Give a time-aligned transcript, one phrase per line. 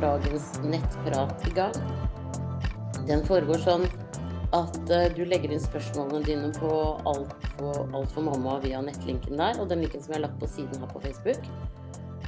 [0.00, 1.76] dagens nettprat i gang.
[3.06, 3.86] Den foregår sånn
[4.56, 6.70] at eh, du legger inn spørsmålene dine på
[7.08, 10.40] Alt for, alt for mamma via nettlinken der, og den linken som jeg har lagt
[10.40, 11.50] på siden her på Facebook.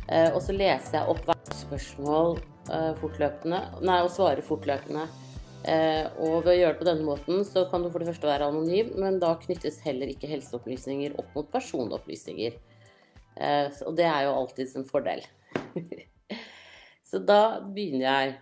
[0.09, 5.09] Eh, og så leser jeg opp hvert spørsmål eh, fortløpende, nei, og svarer fortløpende.
[5.69, 8.47] Og ved å gjøre det på denne måten, så kan du for det første være
[8.49, 12.55] anonym, men da knyttes heller ikke helseopplysninger opp mot personopplysninger.
[13.83, 15.27] Og det er jo alltids en fordel.
[17.09, 18.37] så da begynner jeg.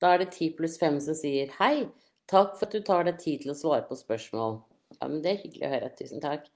[0.00, 1.88] Da er det 10 pluss 5 som sier hei,
[2.30, 4.60] takk for at du tar deg tid til å svare på spørsmål.
[4.96, 5.90] Ja, men det er hyggelig å høre.
[5.98, 6.46] Tusen takk.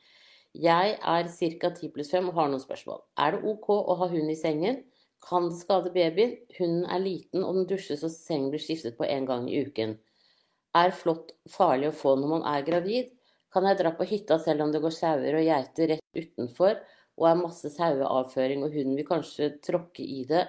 [0.55, 1.71] Jeg er ca.
[1.75, 3.03] 10 pluss 5 og har noen spørsmål.
[3.19, 4.85] Er det ok å ha hund i sengen?
[5.25, 6.37] Kan det skade babyen?
[6.59, 9.97] Hunden er liten og den dusjes og sengen blir skiftet på én gang i uken.
[10.79, 13.11] Er flått farlig å få når man er gravid?
[13.55, 16.79] Kan jeg dra på hytta selv om det går sauer og geiter rett utenfor
[17.21, 20.47] og er masse saueavføring og hunden vil kanskje tråkke i det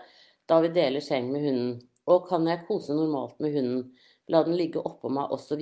[0.49, 1.77] da vi deler seng med hunden?
[2.09, 3.87] Og kan jeg kose normalt med hunden?
[4.29, 5.61] La den ligge oppå meg, osv.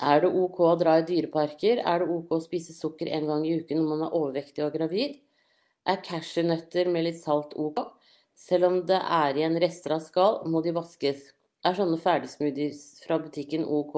[0.00, 1.80] Er det ok å dra i dyreparker?
[1.80, 4.76] Er det ok å spise sukker en gang i uken når man er overvektig og
[4.76, 5.20] gravid?
[5.88, 7.80] Er cashewnøtter med litt salt ok?
[8.34, 11.30] Selv om det er igjen rester av skall, må de vaskes.
[11.64, 13.96] Er sånne ferdigsmoothies fra butikken ok?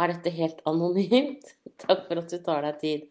[0.00, 1.54] Er dette helt anonymt?
[1.84, 3.06] Takk for at du tar deg tid.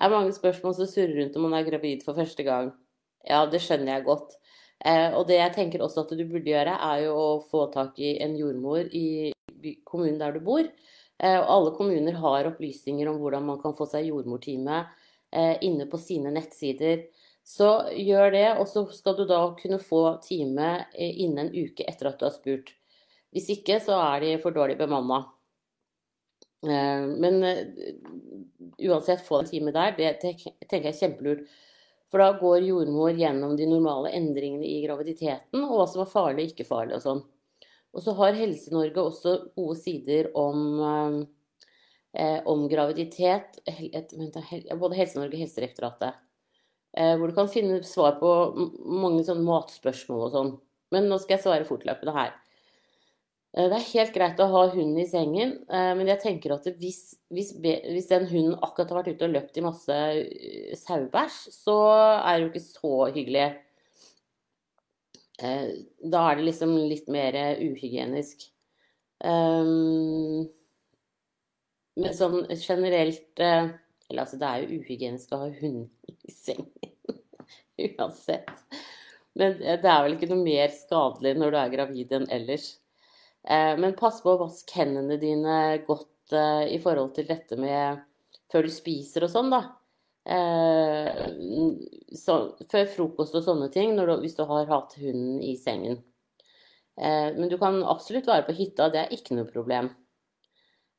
[0.00, 2.72] Er mange spørsmål som surrer rundt om man er gravid for første gang.
[3.28, 4.38] Ja, det skjønner jeg godt.
[4.84, 8.00] Eh, og det jeg tenker også at du burde gjøre, er jo å få tak
[8.02, 9.32] i en jordmor i
[9.86, 10.64] kommunen der du bor.
[11.22, 14.80] Eh, og alle kommuner har opplysninger om hvordan man kan få seg jordmortime
[15.30, 17.06] eh, inne på sine nettsider.
[17.46, 21.86] Så gjør det, og så skal du da kunne få time eh, innen en uke
[21.86, 22.74] etter at du har spurt.
[23.32, 25.24] Hvis ikke, så er de for dårlig bemanna.
[26.62, 27.66] Eh, men eh,
[28.78, 31.44] uansett, få en time der, det tenker jeg er kjempelurt.
[32.12, 36.44] For da går jordmor gjennom de normale endringene i graviditeten, og hva som er farlig
[36.44, 37.22] og ikke farlig og sånn.
[37.92, 40.60] Og så har Helse-Norge også gode sider om,
[42.14, 43.58] eh, om graviditet.
[43.66, 46.20] Et, både Helse-Norge og Helsedirektoratet.
[46.92, 48.30] Hvor du kan finne svar på
[48.84, 50.50] mange sånne matspørsmål og sånn.
[50.92, 52.34] Men nå skal jeg svare fortløpende her.
[53.52, 56.68] Eh, det er helt greit å ha hunden i sengen, eh, men jeg tenker at
[56.80, 61.36] hvis, hvis, hvis den hunden akkurat har vært ute og løpt i masse eh, sauebæsj,
[61.52, 61.76] så
[62.16, 63.50] er det jo ikke så hyggelig.
[65.42, 68.44] Da er det liksom litt mer uhygienisk.
[71.98, 76.94] Men sånn generelt Eller altså, det er jo uhygienisk å ha hund i sengen.
[77.88, 78.54] Uansett.
[79.34, 82.68] Men det er vel ikke noe mer skadelig når du er gravid enn ellers.
[83.48, 88.02] Eh, men pass på å vaske hendene dine godt eh, i forhold til dette med
[88.52, 89.62] før du spiser og sånn, da.
[90.22, 91.24] Eh,
[92.14, 92.36] så,
[92.70, 96.00] før frokost og sånne ting, du, hvis du har hatt hunden i sengen.
[96.92, 99.86] Men du kan absolutt være på hytta, det er ikke noe problem.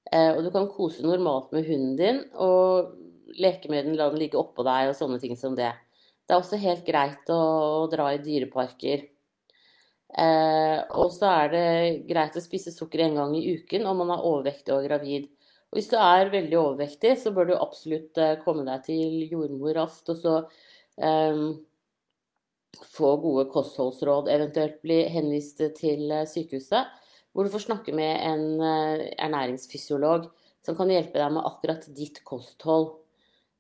[0.10, 2.96] Og du kan kose normalt med hunden din, og
[3.38, 5.70] leke med den, la den ligge oppå deg og sånne ting som det.
[6.26, 9.06] Det er også helt greit å, dra i dyreparker.
[10.14, 11.70] Eh, og så er det
[12.06, 15.26] greit å spise sukker en gang i uken om man er overvektig og gravid.
[15.74, 19.74] Og hvis du er veldig overvektig, så bør du absolutt eh, komme deg til jordmor
[19.80, 20.36] raskt, og så
[21.02, 21.40] eh,
[22.94, 26.94] få gode kostholdsråd, eventuelt bli henvist til eh, sykehuset,
[27.34, 30.30] hvor du får snakke med en eh, ernæringsfysiolog
[30.64, 32.94] som kan hjelpe deg med akkurat ditt kosthold.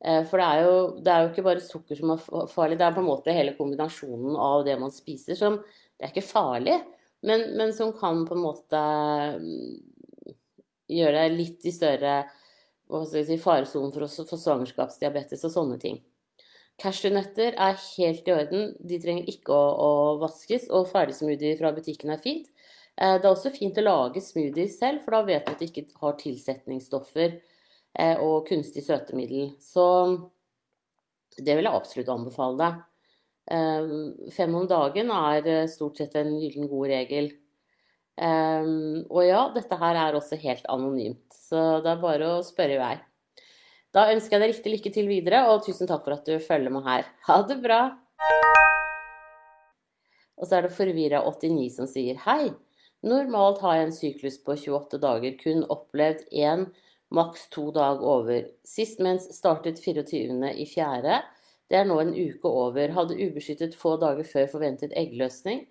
[0.03, 2.95] For det er, jo, det er jo ikke bare sukker som er farlig, det er
[2.95, 5.61] på en måte hele kombinasjonen av det man spiser som
[5.97, 6.77] det er ikke farlig,
[7.23, 8.79] men, men, som kan på en måte
[9.39, 10.33] mm,
[10.91, 12.15] gjøre deg litt i større
[13.07, 16.01] si, faresonen for å få svangerskapsdiabetes og sånne ting.
[16.81, 19.89] Cashewnøtter er helt i orden, de trenger ikke å, å
[20.21, 22.49] vaskes, og ferdigsmoothie fra butikken er fint.
[22.97, 25.69] Eh, det er også fint å lage smoothie selv, for da vet du at det
[25.69, 29.53] ikke har tilsetningsstoffer eh, og kunstig søtemiddel.
[29.61, 29.85] Så
[31.37, 32.81] det vil jeg absolutt anbefale deg.
[33.51, 37.31] Ehm, fem om dagen er eh, stort sett en gyllen god regel.
[38.21, 42.77] Ehm, og ja, dette her er også helt anonymt, så det er bare å spørre
[42.77, 42.93] i vei.
[43.93, 46.73] Da ønsker jeg deg riktig lykke til videre, og tusen takk for at du følger
[46.73, 47.05] med her.
[47.27, 47.81] Ha det bra!
[50.39, 52.53] Og så er det Forvirra89 som sier hei.
[53.03, 56.65] Normalt har jeg en syklus på 28 dager, kun opplevd én,
[57.13, 58.47] maks to dag over.
[58.65, 60.39] Sist mens startet 24.
[60.57, 61.19] i fjerde
[61.73, 62.91] det er nå en uke over.
[62.93, 65.63] Hadde ubeskyttet få dager før forventet eggløsning.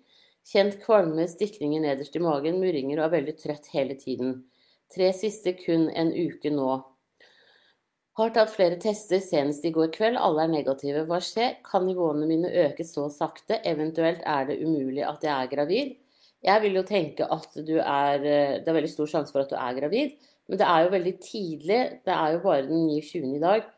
[0.43, 4.41] Kjent kvalme, stikninger nederst i magen, murringer og er veldig trøtt hele tiden.
[4.91, 6.73] Tre siste kun en uke nå.
[8.19, 11.05] Har tatt flere tester senest i går kveld, alle er negative.
[11.07, 11.55] Hva skjer?
[11.65, 13.61] Kan nivåene mine øke så sakte?
[13.65, 15.95] Eventuelt er det umulig at jeg er gravid?
[16.43, 19.55] Jeg vil jo tenke at du er Det er veldig stor sjanse for at du
[19.55, 20.19] er gravid,
[20.51, 21.79] men det er jo veldig tidlig.
[22.03, 23.37] Det er jo bare den 29.
[23.39, 23.71] i dag.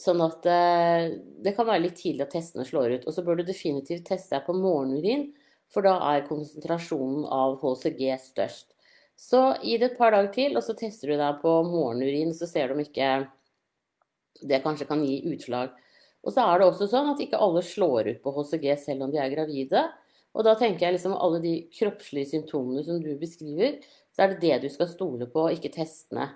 [0.00, 1.10] Sånn at eh,
[1.44, 3.06] det kan være litt tidlig at testene slår ut.
[3.06, 5.28] Og så bør du definitivt teste deg på morgenurin,
[5.72, 8.72] for da er konsentrasjonen av HCG størst.
[9.20, 12.48] Så gi det et par dager til, og så tester du deg på morgenurin, så
[12.48, 13.12] ser du om ikke
[14.42, 15.74] det kanskje kan gi utslag.
[16.22, 19.12] Og så er det også sånn at ikke alle slår ut på HCG selv om
[19.12, 19.84] de er gravide.
[20.32, 23.80] Og da tenker jeg liksom alle de kroppslige symptomene som du beskriver,
[24.14, 26.30] så er det det du skal stole på, ikke testene.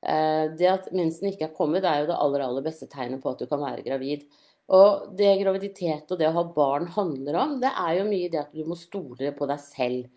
[0.00, 3.32] Eh, det at mensen ikke er kommet, er jo det aller, aller beste tegnet på
[3.34, 4.24] at du kan være gravid.
[4.70, 8.44] Og det graviditet og det å ha barn handler om, det er jo mye det
[8.44, 10.08] at du må stole på deg selv.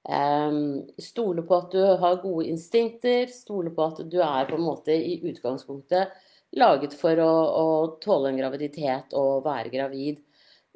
[0.00, 4.64] Um, stole på at du har gode instinkter, stole på at du er på en
[4.64, 6.14] måte i utgangspunktet
[6.56, 7.66] laget for å, å
[8.02, 10.22] tåle en graviditet og være gravid.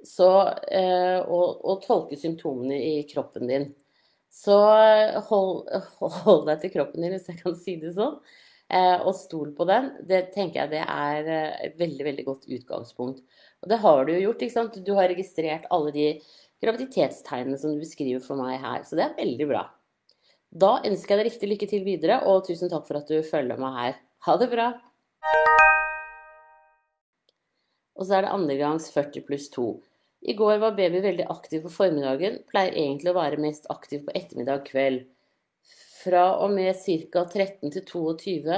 [0.04, 0.28] Så,
[0.68, 3.70] eh, og, og, tolke symptomene i kroppen din.
[4.28, 5.70] Så eh, hold,
[6.02, 8.18] hold, deg til kroppen din, hvis jeg kan si det sånn.
[8.74, 9.92] Eh, og stol på den.
[10.08, 13.20] Det tenker jeg det er eh, et veldig, veldig godt utgangspunkt.
[13.62, 14.42] Og det har du jo gjort.
[14.42, 14.80] ikke sant?
[14.86, 16.08] Du har registrert alle de
[16.64, 18.82] graviditetstegnene som du beskriver for meg her.
[18.88, 19.68] Så det er veldig bra.
[20.54, 23.62] Da ønsker jeg deg riktig lykke til videre, og tusen takk for at du følger
[23.62, 23.96] meg her.
[24.26, 24.68] Ha det bra!
[27.94, 29.68] Og så er det andre gangs 40 pluss 2.
[30.24, 34.14] I går var baby veldig aktiv på formiddagen, pleier egentlig å være mest aktiv på
[34.18, 35.04] ettermiddag kveld.
[36.04, 37.22] Fra og med ca.
[37.24, 38.56] 13 til 22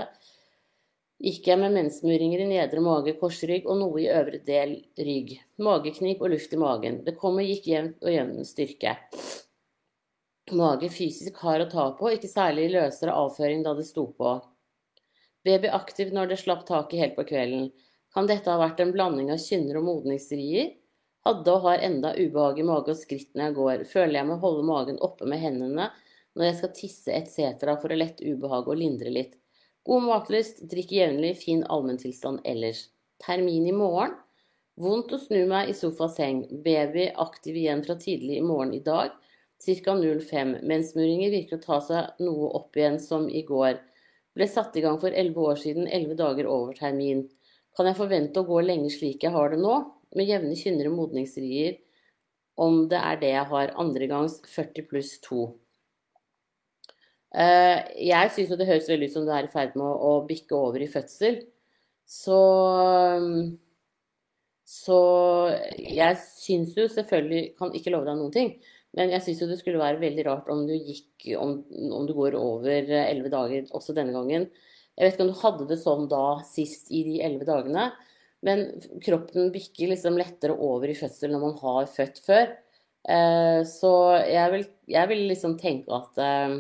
[1.23, 5.37] gikk jeg med mensmuringer i nedre mage, korsrygg og noe i øvre del rygg.
[5.63, 6.99] Mageknip og luft i magen.
[7.07, 8.97] Det kom og gikk jevnt og jevn styrke.
[10.59, 14.33] Mage fysisk hard å ta på, ikke særlig løsere avføring da det sto på.
[15.47, 17.71] Baby aktiv når det slapp taket helt på kvelden.
[18.15, 20.75] Kan dette ha vært en blanding av kynner og modningsrier?
[21.27, 23.87] Hadde og har enda ubehag i mage og skritt når jeg går.
[23.91, 25.89] Føler jeg må holde magen oppe med hendene
[26.37, 27.73] når jeg skal tisse etc.
[27.81, 29.35] for å lette ubehag og lindre litt.
[29.87, 32.89] God matlyst, drikke jevnlig, fin allmenntilstand ellers.
[33.23, 34.17] Termin i morgen.
[34.77, 36.43] Vondt å snu meg i sofa-seng.
[36.65, 39.15] Baby aktiv igjen fra tidlig i morgen i dag.
[39.65, 39.95] Ca.
[39.97, 40.57] 05.
[40.69, 43.79] Mensmuringer virker å ta seg noe opp igjen som i går.
[44.37, 47.25] Ble satt i gang for 11 år siden, 11 dager over termin.
[47.77, 49.79] Kan jeg forvente å gå lenge slik jeg har det nå,
[50.17, 51.79] med jevne kynnere modningsrier,
[52.61, 55.47] om det er det jeg har andre gangs 40 pluss 2?
[57.37, 57.79] Eh,
[58.09, 60.57] jeg syns jo det høres veldig ut som du er i ferd med å bikke
[60.57, 61.43] over i fødsel.
[62.07, 62.41] Så
[64.67, 64.97] Så
[65.79, 68.51] jeg syns jo selvfølgelig Kan ikke love deg noen ting.
[68.97, 71.59] Men jeg syns jo det skulle være veldig rart om du gikk om,
[71.93, 74.47] om du går over elleve dager også denne gangen.
[74.97, 77.91] Jeg vet ikke om du hadde det sånn da sist i de elleve dagene,
[78.47, 78.63] men
[79.05, 82.55] kroppen bikker liksom lettere over i fødsel når man har født før.
[83.05, 83.93] Eh, så
[84.25, 84.65] jeg vil,
[84.97, 86.57] jeg vil liksom tenke at, eh,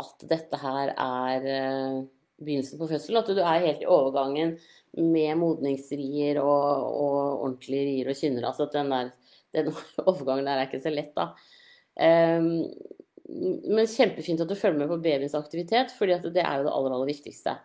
[0.00, 2.00] at dette her er eh,
[2.42, 3.20] begynnelsen på fødsel.
[3.20, 4.56] At du er helt i overgangen
[4.98, 8.48] med modningsrier og, og ordentlige rier og kynner.
[8.50, 9.10] Altså at den, der,
[9.58, 9.72] den
[10.10, 11.32] overgangen der er ikke så lett, da.
[13.28, 16.94] Men kjempefint at du følger med på babyens aktivitet, fordi det er jo det aller,
[16.94, 17.58] aller viktigste.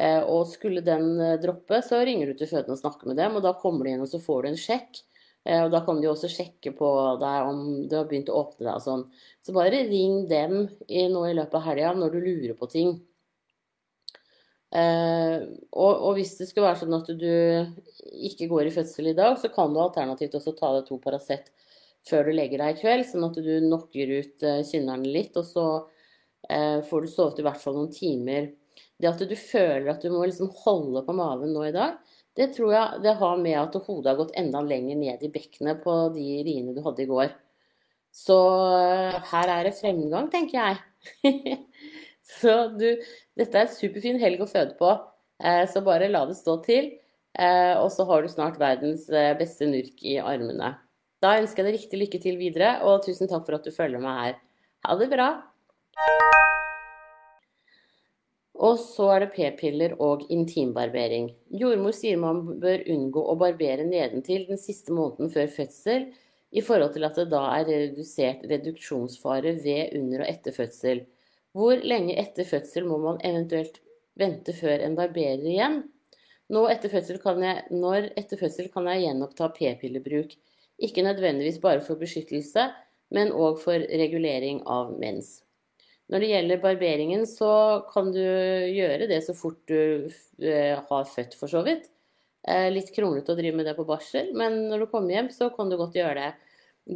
[0.00, 3.36] Eh, og skulle den eh, droppe, så ringer du til fødende og snakker med dem,
[3.36, 5.00] og da kommer de inn og så får du en sjekk.
[5.44, 6.88] Eh, og da kan de også sjekke på
[7.20, 9.06] deg om du har begynt å åpne deg og sånn.
[9.44, 12.98] Så bare ring dem i, nå i løpet av helga når du lurer på ting.
[14.70, 17.32] og, og, hvis det skulle være sånn at du
[18.28, 21.50] ikke går i fødsel i dag, så kan du alternativt også ta deg to Paracet
[22.08, 25.46] før du legger deg i kveld, sånn at du knocker ut uh, kynnerne litt, og
[25.46, 28.50] så uh, får du sovet i hvert fall noen timer.
[29.00, 31.98] Det at du føler at du må liksom holde på maven nå i dag,
[32.38, 35.82] det tror jeg det har med at hodet har gått enda lenger ned i bekkenet
[35.84, 37.32] på de riene du hadde i går.
[38.14, 41.58] Så uh, her er det fremgang, tenker jeg.
[42.40, 42.88] så du,
[43.38, 44.92] dette er en superfin helg å føde på,
[45.40, 46.90] så bare la det stå til.
[47.80, 49.06] og så har du snart verdens
[49.40, 50.74] beste nurk i armene.
[51.20, 54.04] Da ønsker jeg deg riktig lykke til videre, og tusen takk for at du følger
[54.04, 54.40] meg her.
[54.84, 55.30] Ha det bra!
[58.60, 61.30] Og så er det p-piller og intimbarbering.
[61.56, 66.10] Jordmor sier man bør unngå å barbere nedentil den siste måneden før fødsel,
[66.50, 71.04] i forhold til at det da er redusert reduksjonsfare ved, under og etter fødsel.
[71.56, 73.80] Hvor lenge etter fødsel må man eventuelt
[74.18, 75.80] vente før en barberer igjen?
[76.50, 80.34] Etter jeg, når etter fødsel kan jeg gjenoppta p-pillebruk?
[80.82, 82.66] Ikke nødvendigvis bare for beskyttelse,
[83.14, 85.40] men òg for regulering av mens.
[86.10, 87.52] Når det gjelder barberingen, så
[87.92, 90.10] kan du gjøre det så fort du
[90.42, 91.86] eh, har født, for så vidt.
[92.48, 95.52] Eh, litt kronglete å drive med det på barsel, men når du kommer hjem, så
[95.54, 96.30] kan du godt gjøre det.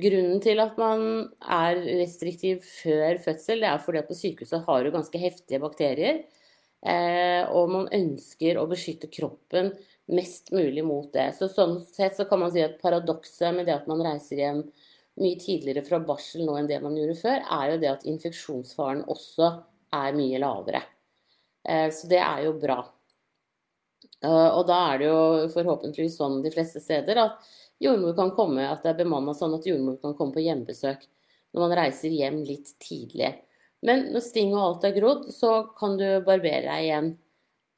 [0.03, 1.05] Grunnen til at man
[1.39, 6.25] er restriktiv før fødsel, det er fordi at på sykehuset har du ganske heftige bakterier.
[6.85, 9.71] Eh, og man ønsker å beskytte kroppen
[10.13, 11.31] mest mulig mot det.
[11.39, 14.65] Så sånn sett så kan man si at paradokset med det at man reiser hjem
[15.21, 19.05] mye tidligere fra barsel nå enn det man gjorde før, er jo det at infeksjonsfaren
[19.11, 19.51] også
[19.95, 20.83] er mye lavere.
[21.69, 22.81] Eh, så det er jo bra.
[24.25, 27.51] Eh, og da er det jo forhåpentligvis sånn de fleste steder at
[27.83, 31.07] jordmor kan komme, at det er bemanna sånn at jordmor kan komme på hjemmebesøk
[31.55, 33.31] når man reiser hjem litt tidlig.
[33.85, 37.11] Men når sting og alt er grodd, så kan du barbere deg igjen.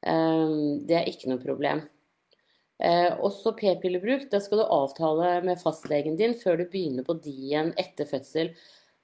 [0.07, 1.83] Ehm, det er ikke noe problem.
[2.79, 4.27] Eh, også p-pillebruk.
[4.31, 8.53] det skal du avtale med fastlegen din før du begynner på de igjen etter fødsel.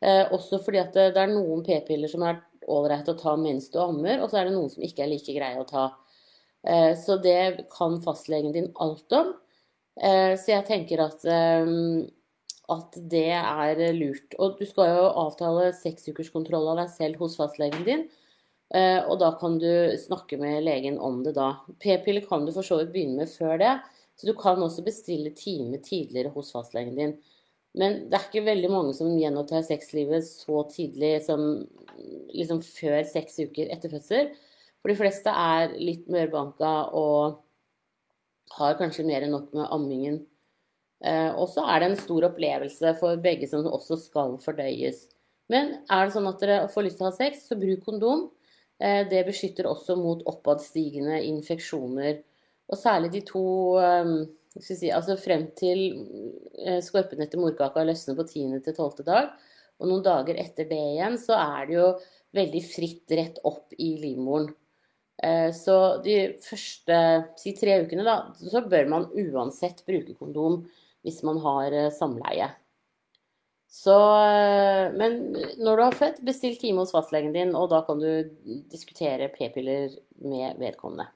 [0.02, 3.79] Eh, også fordi at det er noen p-piller som er ålreit å ta mens du
[3.81, 5.87] ammer, og så er det noen som ikke er like greie å ta.
[6.67, 9.38] Eh, så det kan fastlegen din alt om.
[9.93, 11.21] Så jeg tenker at,
[12.73, 14.33] at det er lurt.
[14.41, 18.07] Og du skal jo avtale seksukerskontroll av deg selv hos fastlegen din.
[18.73, 19.69] Eh, og da kan du
[20.00, 21.50] snakke med legen om det da.
[21.83, 23.75] P-piller kan du for så vidt begynne med før det.
[24.17, 27.14] Så du kan også bestille time tidligere hos fastlegen din.
[27.76, 31.62] Men det er ikke veldig mange som gjenopptar sexlivet så tidlig som
[32.33, 34.35] liksom før seks uker etter fødsel.
[34.83, 37.41] For de fleste er litt mørbanka og
[38.59, 40.21] har kanskje mer enn nok med ammingen.
[41.02, 45.07] Eh, og så er det en stor opplevelse for begge som også skal fordøyes.
[45.52, 48.29] Men er det sånn at dere får lyst til å ha sex, så bruk kondom.
[48.83, 52.23] Eh, det beskytter også mot oppadstigende infeksjoner.
[52.73, 53.45] Og særlig de to
[53.83, 54.15] eh,
[54.59, 55.85] si, Altså frem til
[56.59, 58.59] eh, skorpen etter morkaka løsner på 10.
[58.65, 59.05] til 12.
[59.07, 59.31] dag,
[59.79, 61.87] og noen dager etter det igjen, så er det jo
[62.37, 64.53] veldig fritt rett opp i livmoren.
[65.55, 66.97] Så de første
[67.39, 70.62] si tre ukene, da, så bør man uansett bruke kondom
[71.05, 72.49] hvis man har samleie.
[73.73, 75.19] Så, eh, men
[75.57, 78.29] når du har født, bestill time hos fastlegen din, og da kan du
[78.71, 81.09] diskutere p-piller med vedkommende.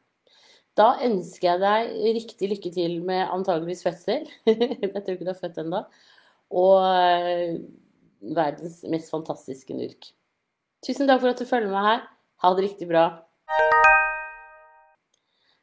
[0.76, 4.24] Da ønsker jeg deg riktig lykke til med antageligvis fødsel.
[4.48, 5.82] jeg tror ikke du har født ennå.
[6.56, 6.84] Og
[8.36, 10.10] verdens mest fantastiske nurk.
[10.84, 12.04] Tusen takk for at du følger med her.
[12.44, 13.06] Ha det riktig bra.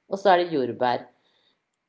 [0.09, 1.05] Og så er det jordbær.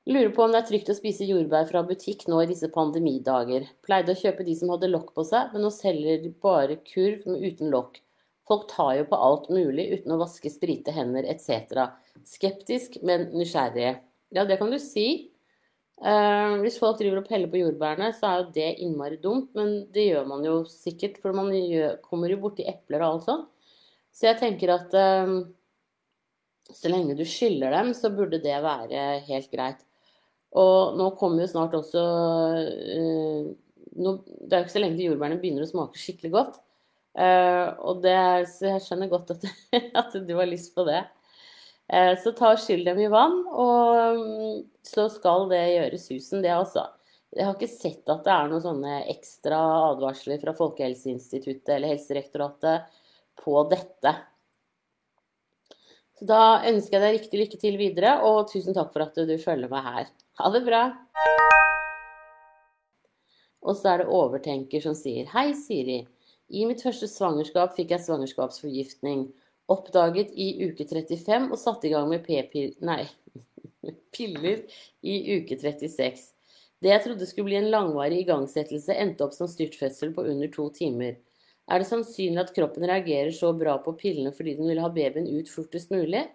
[0.04, 3.70] Lurer på om det er trygt å spise jordbær fra butikk nå i disse pandemidager.
[3.86, 7.24] Pleide å kjøpe de som hadde lokk på seg, men nå selger de bare kurv
[7.32, 8.02] uten lokk.
[8.44, 11.86] Folk tar jo på alt mulig uten å vaske, sprite hender etc.
[12.28, 13.94] Skeptisk, men nysgjerrig.
[14.36, 15.30] Ja, det kan du si.
[16.04, 19.86] Uh, hvis folk driver og peller på jordbærene, så er jo det innmari dumt, men
[19.94, 23.50] det gjør man jo sikkert, for man gjør, kommer jo borti epler og alt sånt.
[24.12, 25.38] Så jeg tenker at uh,
[26.68, 29.80] så lenge du skyller dem, så burde det være helt greit.
[30.54, 33.48] Og nå kommer jo snart også uh,
[33.98, 36.60] no, Det er jo ikke så lenge til jordbærene begynner å smake skikkelig godt.
[37.14, 38.16] Uh, og det,
[38.50, 39.46] så jeg skjønner godt at,
[40.02, 41.02] at, du har lyst på det.
[41.90, 46.42] Uh, så ta og skyll dem i vann, og um, så skal det gjøre susen,
[46.44, 46.88] det altså.
[47.34, 49.58] Jeg har ikke sett at det er noen sånne ekstra
[49.90, 53.02] advarsler fra Folkehelseinstituttet eller Helsedirektoratet
[53.42, 54.12] på dette.
[56.14, 59.34] Så da ønsker jeg deg riktig lykke til videre, og tusen takk for at du
[59.42, 60.10] følger meg her.
[60.38, 60.82] Ha det bra!
[63.64, 66.02] Og så er det overtenker som sier Hei, Siri.
[66.54, 69.26] I mitt første svangerskap fikk jeg svangerskapsforgiftning.
[69.72, 73.08] Oppdaget i uke 35 og satte i gang med p-piller
[74.14, 74.60] piller
[75.02, 76.28] i uke 36.
[76.84, 80.68] Det jeg trodde skulle bli en langvarig igangsettelse, endte opp som styrtfødsel på under to
[80.76, 81.16] timer.
[81.70, 85.28] Er det sannsynlig at kroppen reagerer så bra på pillene fordi den vil ha babyen
[85.30, 86.26] ut fortest mulig,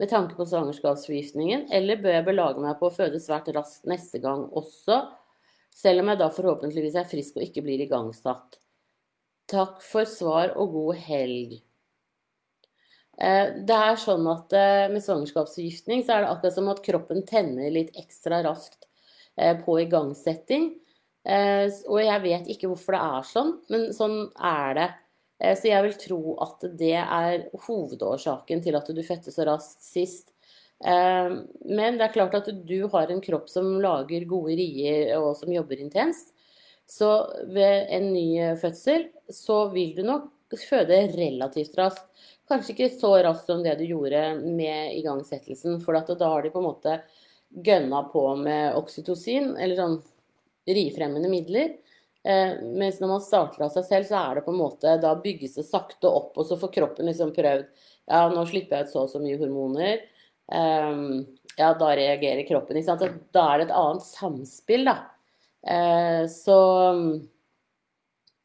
[0.00, 4.22] med tanke på svangerskapsforgiftningen, eller bør jeg belage meg på å føde svært raskt neste
[4.22, 5.02] gang også,
[5.76, 8.56] selv om jeg da forhåpentligvis er frisk og ikke blir igangsatt?
[9.50, 11.58] Takk for svar og god helg.
[13.20, 17.24] Eh, det er sånn at eh, Med svangerskapsforgiftning så er det akkurat som at kroppen
[17.28, 18.86] tenner litt ekstra raskt
[19.36, 20.70] eh, på igangsetting.
[21.28, 24.88] Eh, og jeg vet ikke hvorfor det er sånn, men sånn er det.
[25.40, 29.84] Eh, så jeg vil tro at det er hovedårsaken til at du fødte så raskt
[29.84, 30.32] sist.
[30.80, 31.32] Eh,
[31.68, 35.52] men det er klart at du har en kropp som lager gode rier og som
[35.52, 36.32] jobber intenst.
[36.90, 37.10] Så
[37.52, 42.08] ved en ny fødsel så vil du nok føde relativt raskt.
[42.50, 46.58] Kanskje ikke så raskt som det du gjorde med igangsettelsen, for da har de på
[46.58, 46.96] en måte
[47.50, 50.00] gønna på med oksytocin, eller sånn
[50.76, 51.74] rifremmende midler.
[52.24, 55.14] Eh, mens når man starter av seg selv, så er det på en måte Da
[55.16, 57.62] bygges det sakte opp, og så får kroppen liksom prøvd
[58.10, 60.02] Ja, nå slipper jeg ut så og så mye hormoner.
[60.52, 61.04] Eh,
[61.56, 62.78] ja, da reagerer kroppen.
[62.78, 63.22] Ikke sant?
[63.34, 64.98] Da er det et annet samspill, da.
[65.60, 66.58] Eh, så,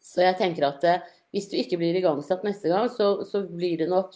[0.04, 3.82] så jeg tenker at eh, hvis du ikke blir igangsatt neste gang, så, så, blir
[3.82, 4.16] det nok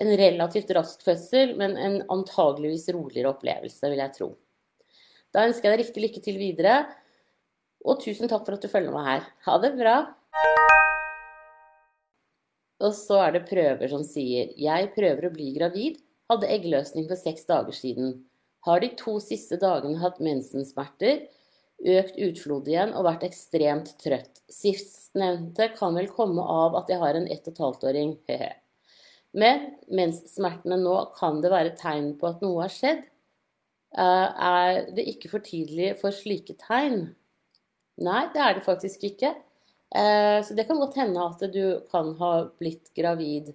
[0.00, 4.30] en relativt rask fødsel, men en antageligvis roligere opplevelse, vil jeg tro.
[5.32, 6.74] Da ønsker jeg deg riktig lykke til videre,
[7.84, 9.28] og tusen takk for at du følger meg her.
[9.46, 9.96] Ha det bra!
[12.80, 16.00] Og så er det prøver som sier 'Jeg prøver å bli gravid'.
[16.30, 18.24] Hadde eggløsning for seks dager siden.
[18.64, 21.26] Har de to siste dagene hatt mensensmerter,
[21.80, 24.42] økt utflod igjen og vært ekstremt trøtt.
[24.52, 28.52] Sistnevnte kan vel komme av at jeg har en ett og et halvt åring, he-he.
[29.32, 33.06] Men mens smertene nå kan det være tegn på at noe har skjedd.
[33.96, 37.14] Eh, er det ikke for tidlig for slike tegn?
[38.00, 39.34] Nei, det er det faktisk ikke.
[39.94, 43.52] Eh, så det kan godt hende at du kan ha blitt gravid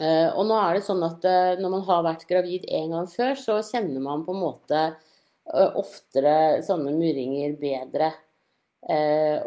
[0.00, 3.08] Eh, og nå er det sånn at eh, når man har vært gravid en gang
[3.10, 4.82] før, så kjenner man på en måte
[5.52, 8.12] oftere sånne murringer bedre.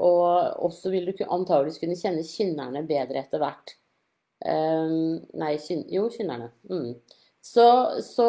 [0.03, 3.71] Og også vil du antageligvis kunne kjenne kynnerne bedre etter hvert.
[4.43, 6.49] Nei, kyn, jo, kynnerne.
[6.67, 6.97] Mm.
[7.39, 7.65] Så,
[8.03, 8.27] så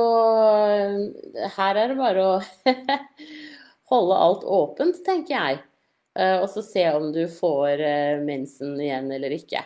[1.58, 2.38] her er det bare å
[3.92, 5.62] holde alt åpent, tenker jeg.
[6.40, 7.82] Og så se om du får
[8.24, 9.60] mensen igjen eller ikke.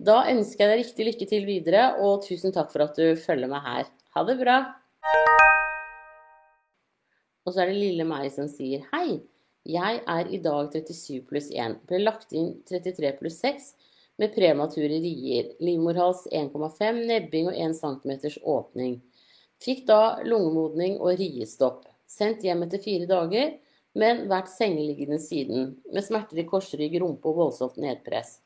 [0.00, 3.50] Da ønsker jeg deg riktig lykke til videre, og tusen takk for at du følger
[3.50, 3.90] meg her.
[4.14, 4.60] Ha det bra!
[7.44, 9.20] Og så er det lille meg som sier hei.
[9.68, 11.82] Jeg er i dag 37 pluss 1.
[11.90, 13.66] Ble lagt inn 33 pluss 6
[14.22, 15.50] med premature rier.
[15.60, 19.00] Livmorhals 1,5, nebbing og 1 cm åpning.
[19.60, 21.84] Fikk da lungemodning og riestopp.
[22.10, 23.52] Sendt hjem etter fire dager,
[23.94, 25.74] men vært sengeliggende siden.
[25.94, 28.40] Med smerter i korsrygg, rumpe og voldsomt nedpress.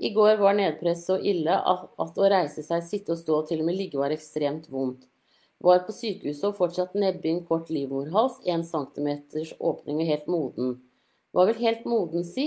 [0.00, 3.60] I går var nedpress så ille at å reise seg, sitte og stå og til
[3.60, 5.04] og med ligge var ekstremt vondt.
[5.60, 9.10] Var på sykehuset og fortsatt nebbing, kort livmorhals, 1 cm
[9.58, 10.70] åpning og helt moden.
[11.36, 12.46] Hva vil helt moden si?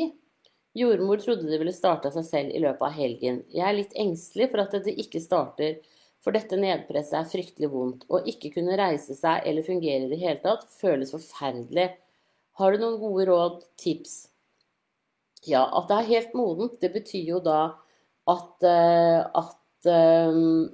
[0.73, 3.43] Jordmor trodde det ville starte av seg selv i løpet av helgen.
[3.53, 5.75] Jeg er litt engstelig for at det ikke starter,
[6.23, 8.05] for dette nedpresset er fryktelig vondt.
[8.07, 11.89] Å ikke kunne reise seg eller fungere i det hele tatt føles forferdelig.
[12.59, 14.29] Har du noen gode råd, tips?
[15.43, 17.73] Ja, at det er helt modent, det betyr jo da
[18.31, 20.69] at, uh, at um,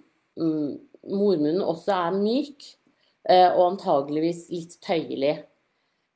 [1.10, 2.68] mormunnen også er myk
[3.26, 5.40] uh, og antageligvis litt tøyelig.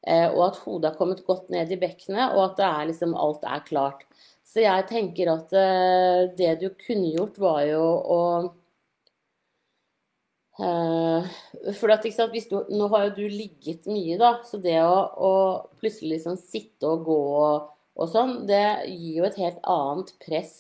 [0.04, 3.62] Og at hodet har kommet godt ned i bekkenet, og at er liksom, alt er
[3.63, 4.02] klart.
[4.43, 5.54] Så jeg tenker at
[6.36, 8.17] det du kunne gjort, var jo å
[10.58, 14.36] for at, sant, du, Nå har jo du ligget mye, da.
[14.46, 15.32] Så det å, å
[15.82, 20.54] plutselig liksom sitte og gå og og sånn, det gir jo et helt annet press.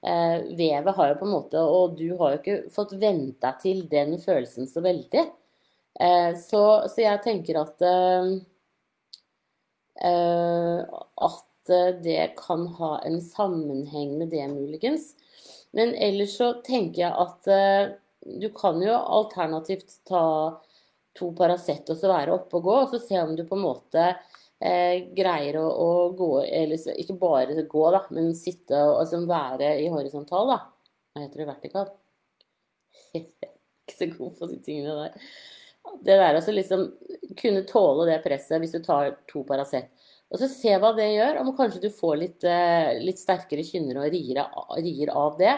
[0.00, 3.58] Eh, vevet har jo på en måte Og du har jo ikke fått vent deg
[3.60, 5.26] til den følelsen så veldig.
[6.00, 8.30] Eh, så, så, jeg tenker at eh,
[10.08, 11.46] eh At
[12.02, 15.12] det kan ha en sammenheng med det, muligens.
[15.76, 20.24] Men ellers så tenker jeg at eh, du kan jo alternativt ta
[21.16, 23.64] to Paracet og så være oppe og gå, og så se om du på en
[23.64, 24.04] måte
[24.60, 29.72] eh, greier å, å, gå Eller ikke bare gå, da, men sitte og altså, være
[29.82, 30.60] i horisontal, da.
[31.10, 31.48] Hva heter det?
[31.48, 31.88] Vertikal?
[33.20, 35.32] ikke så god på de tingene der.
[36.04, 36.86] Det der altså liksom
[37.40, 39.90] kunne tåle det presset hvis du tar to Paracet.
[40.30, 43.98] Og så se hva det gjør, om kanskje du får litt, eh, litt sterkere kynner
[43.98, 44.44] og rier,
[44.78, 45.56] rier av det.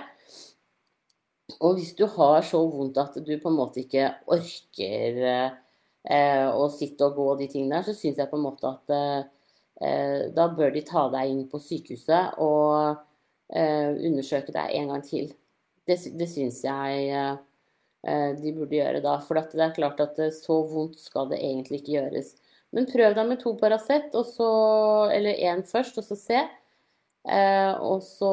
[1.61, 6.67] Og hvis du har så vondt at du på en måte ikke orker eh, å
[6.73, 10.49] sitte og gå de tingene der, så syns jeg på en måte at eh, da
[10.55, 13.01] bør de ta deg inn på sykehuset og
[13.55, 15.33] eh, undersøke deg en gang til.
[15.89, 19.19] Det, det syns jeg eh, de burde gjøre da.
[19.25, 22.35] For det er klart at eh, så vondt skal det egentlig ikke gjøres.
[22.73, 26.41] Men prøv deg med to Paracet, eller én først, og så se.
[27.23, 28.33] Eh, og så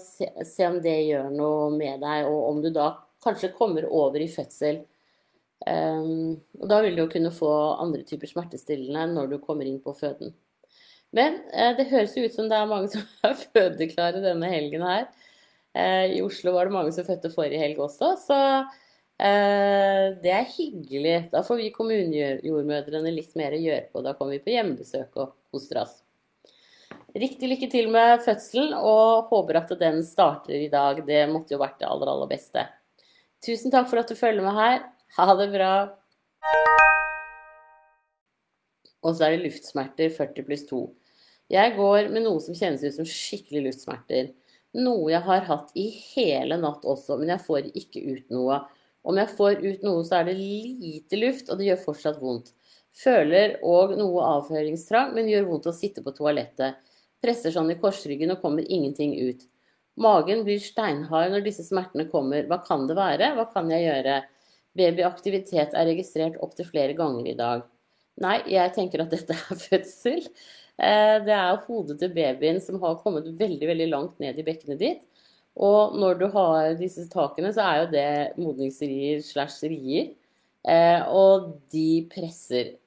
[0.00, 4.22] se, se, om det gjør noe med deg, og om du da kanskje kommer over
[4.22, 4.82] i fødsel
[5.66, 7.50] Um, og da vil du jo kunne få
[7.82, 10.32] andre typer smertestillende når du kommer inn på føden.
[11.14, 14.86] Men uh, det høres jo ut som det er mange som er fødeklare denne helgen
[14.86, 15.10] her.
[15.72, 18.36] I Oslo var det mange som fødte forrige helg også, så
[19.16, 21.14] det er hyggelig.
[21.32, 24.02] Da får vi kommunejordmødrene litt mer å gjøre på.
[24.04, 26.01] Da kommer vi på hjemmebesøk og koser oss.
[27.12, 31.02] Riktig lykke til med fødselen, og håper at den starter i dag.
[31.04, 32.62] Det måtte jo vært det aller, aller beste.
[33.44, 34.78] Tusen takk for at du følger med her.
[35.18, 35.72] Ha det bra.
[39.02, 40.80] Og så er det luftsmerter 40 pluss 2.
[41.52, 44.30] Jeg går med noe som kjennes ut som skikkelig luftsmerter.
[44.80, 48.62] Noe jeg har hatt i hele natt også, men jeg får ikke ut noe.
[49.04, 52.54] Om jeg får ut noe, så er det lite luft, og det gjør fortsatt vondt.
[52.96, 56.80] Føler òg noe avføringstrang, men gjør vondt å sitte på toalettet.
[57.22, 59.44] Presser sånn i korsryggen og kommer ingenting ut.
[60.02, 62.46] Magen blir steinhard når disse smertene kommer.
[62.48, 63.34] Hva kan det være?
[63.36, 64.22] Hva kan jeg gjøre?
[64.78, 67.66] Babyaktivitet er registrert opptil flere ganger i dag.
[68.22, 70.26] Nei, jeg tenker at dette er fødsel.
[70.80, 74.80] Eh, det er hodet til babyen som har kommet veldig, veldig langt ned i bekkenet
[74.80, 75.04] ditt.
[75.52, 80.14] Og når du har disse takene, så er jo det modningsrier slash rier.
[80.64, 82.78] Eh, og de presser.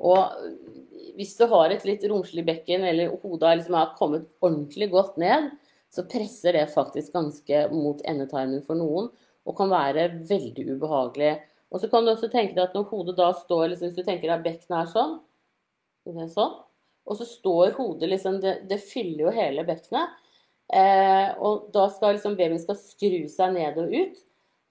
[0.00, 0.32] Og
[1.16, 5.50] hvis du har et litt romslig bekken, eller hodet liksom har kommet ordentlig godt ned,
[5.92, 9.10] så presser det faktisk ganske mot endetarmen for noen,
[9.44, 11.34] og kan være veldig ubehagelig.
[11.72, 14.08] Og så kan du også tenke deg at når hodet da står liksom, Hvis du
[14.08, 15.14] tenker at bekkenet er sånn,
[16.32, 16.58] sånn,
[17.02, 20.18] og så står hodet liksom Det, det fyller jo hele bekkenet.
[20.72, 24.20] Eh, og da skal liksom babyen skal skru seg ned og ut.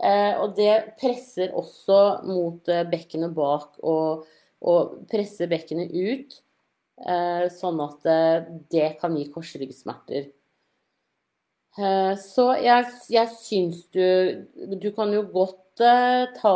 [0.02, 4.24] Eh, og det presser også mot eh, bekkenet bak og,
[4.62, 6.38] og presse bekkenet ut.
[7.02, 10.30] Eh, sånn at eh, det kan gi korsryggsmerter.
[11.80, 14.04] Eh, så jeg, jeg syns du
[14.76, 16.56] Du kan jo godt ta,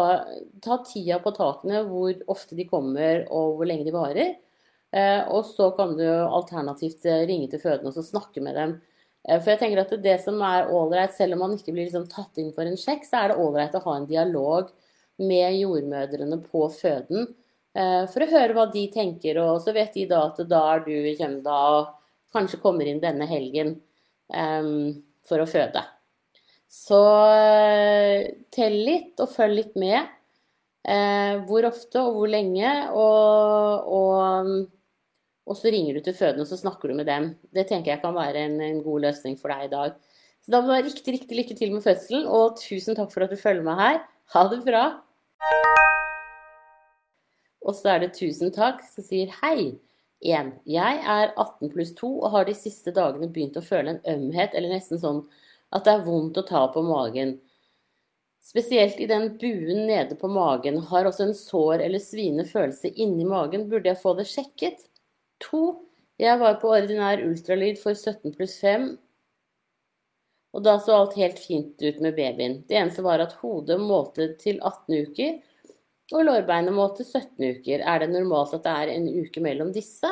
[0.62, 4.36] ta tida på takene, hvor ofte de kommer og hvor lenge de varer.
[5.32, 8.76] Og så kan du alternativt ringe til fødende og snakke med dem
[9.26, 12.38] for jeg tenker at det som er ålreit, selv om man ikke blir liksom tatt
[12.38, 14.70] inn for en sjekk, så er det ålreit å ha en dialog
[15.18, 17.32] med jordmødrene på føden.
[17.75, 20.85] Eh, for å høre hva de tenker, og så vet de da at da er
[20.85, 21.89] du i Kjømda og
[22.35, 23.75] kanskje kommer inn denne helgen
[24.31, 24.95] um,
[25.27, 25.83] for å føde.
[26.71, 30.11] Så uh, tell litt og følg litt med.
[30.85, 32.71] Uh, hvor ofte og hvor lenge.
[32.95, 34.71] Og, og
[35.45, 37.27] og så ringer du til fødende og så snakker du med dem.
[37.53, 39.99] Det tenker jeg kan være en, en god løsning for deg i dag.
[40.41, 43.25] Så da må du ha riktig, riktig lykke til med fødselen, og tusen takk for
[43.25, 44.01] at du følger meg her.
[44.33, 44.83] Ha det bra.
[47.65, 49.75] Og så er det tusen takk som sier hei.
[50.25, 50.54] 1.
[50.69, 54.56] Jeg er 18 pluss 2 og har de siste dagene begynt å føle en ømhet,
[54.56, 55.25] eller nesten sånn
[55.75, 57.36] at det er vondt å ta på magen.
[58.45, 60.78] Spesielt i den buen nede på magen.
[60.89, 63.67] Har også en sår eller sviende følelse inni magen.
[63.69, 64.86] Burde jeg få det sjekket?
[65.43, 65.63] 2.
[66.21, 68.93] jeg var på ordinær ultralyd for 17 pluss 5,
[70.56, 72.62] og da så alt helt fint ut med babyen.
[72.69, 75.34] Det eneste var at hodet målte til 18 uker,
[76.13, 77.82] og lårbeinet målte 17 uker.
[77.82, 80.12] Er det normalt at det er en uke mellom disse?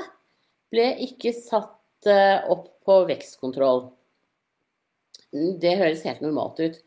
[0.74, 3.86] Ble ikke satt eh, opp på vekstkontroll.
[5.34, 6.80] Det høres helt normalt ut.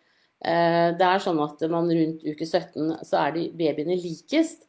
[0.44, 4.66] Eh, det er sånn at man rundt uke 17 så er de babyene likest.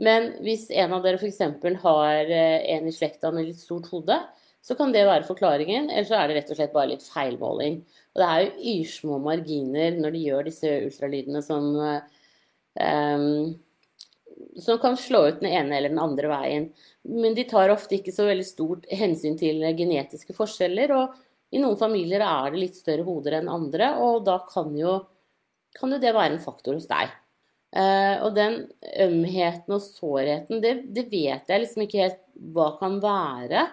[0.00, 1.42] Men hvis en av dere f.eks.
[1.84, 4.16] har eh, en i slekta med litt stort hode,
[4.64, 7.82] så kan det være forklaringen, eller så er det rett og slett bare litt feilmåling.
[8.14, 11.66] Og det er jo yrsmå marginer når de gjør disse ultralydene som,
[12.80, 13.52] um,
[14.60, 16.68] som kan slå ut den ene eller den andre veien.
[17.02, 20.94] Men de tar ofte ikke så veldig stort hensyn til genetiske forskjeller.
[20.94, 24.98] Og i noen familier er det litt større hoder enn andre, og da kan jo,
[25.76, 27.12] kan jo det være en faktor hos deg.
[27.74, 28.60] Uh, og den
[29.02, 32.20] ømheten og sårheten, det, det, vet jeg liksom ikke helt
[32.54, 33.64] hva kan være.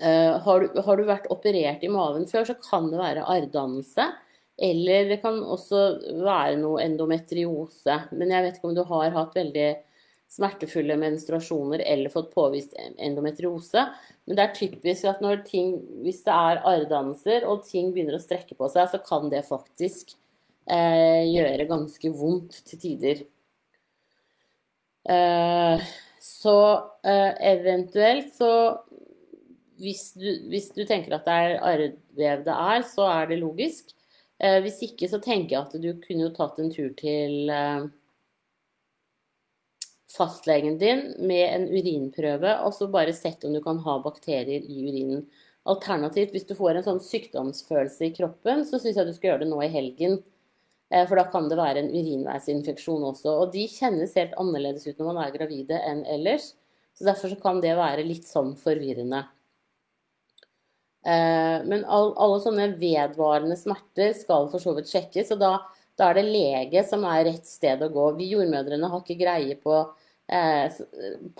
[0.00, 4.06] Uh, har, du, har, du, vært operert i maven før, så kan det være arrdannelse.
[4.60, 5.84] Eller det kan også
[6.20, 7.96] være noe endometriose.
[8.12, 9.70] Men jeg vet ikke om du har hatt veldig
[10.30, 13.86] smertefulle menstruasjoner eller fått påvist endometriose.
[14.28, 15.72] Men det er typisk at ting,
[16.04, 20.14] hvis det er arrdannelser og ting begynner å strekke på seg, så kan det faktisk
[20.70, 23.24] eh, gjøre ganske vondt til tider.
[25.10, 25.90] Eh,
[26.22, 26.58] så
[27.02, 28.52] eh, eventuelt så
[29.80, 33.94] hvis du, hvis du, tenker at det er arrvev det er, så er det logisk.
[34.40, 37.88] Eh, hvis ikke så tenker jeg at du kunne jo tatt en tur til eh,
[40.10, 44.82] fastlegen din med en urinprøve, og så bare sett om du kan ha bakterier i
[44.86, 45.26] urinen.
[45.68, 49.44] Alternativt, hvis du får en sånn sykdomsfølelse i kroppen, så syns jeg du skal gjøre
[49.44, 50.16] det nå i helgen.
[50.90, 53.36] Eh, for da kan det være en urinveisinfeksjon også.
[53.44, 56.54] Og de kjennes helt annerledes ut når man er gravide enn ellers.
[56.96, 59.22] Så derfor så kan det være litt sånn forvirrende.
[61.06, 65.54] Eh, men alle sånne vedvarende smerter skal for så vidt sjekkes, og da,
[65.96, 68.06] da, er det lege som er rett sted å gå.
[68.18, 69.76] Vi jordmødrene har ikke greie på
[70.28, 70.80] eh,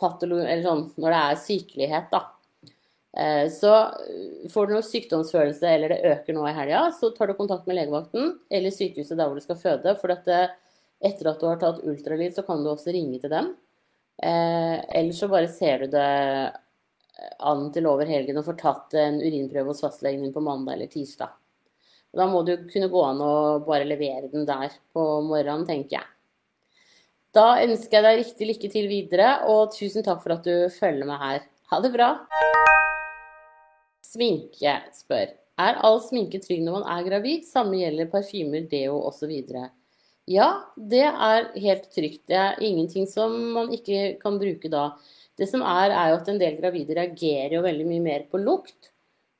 [0.00, 2.24] patolo, sånn når det er sykelighet, da.
[3.18, 7.30] Eh, så eh, får du noe sykdomsfølelse eller det øker nå i helga, så tar
[7.30, 9.96] du kontakt med legevakten eller sykehuset der hvor du skal føde.
[10.00, 10.44] For dette,
[11.02, 13.52] etter at du har tatt ultralyd, så kan du også ringe til dem.
[14.22, 16.08] Eh, eller så bare ser du det
[17.38, 20.90] an til over helgen og får tatt en urinprøve hos fastlegen din på mandag eller
[20.92, 21.34] tirsdag.
[22.10, 23.34] Og da må du kunne gå an å
[23.66, 26.08] bare levere den der på morgenen, tenker jeg.
[27.30, 31.06] Da ønsker jeg deg riktig lykke til videre, og tusen takk for at du følger
[31.06, 31.44] meg her.
[31.70, 32.08] Ha det bra!
[34.02, 35.36] Sminke spør.
[35.60, 37.44] Er all sminke trygg når man er gravid?
[37.46, 39.30] Samme gjelder parfymer, deo osv.
[40.30, 42.24] Ja, det er helt trygt.
[42.26, 44.88] Det er ingenting som man ikke kan bruke da.
[45.40, 48.40] Det som er, er jo at en del gravide reagerer jo veldig mye mer på
[48.42, 48.90] lukt.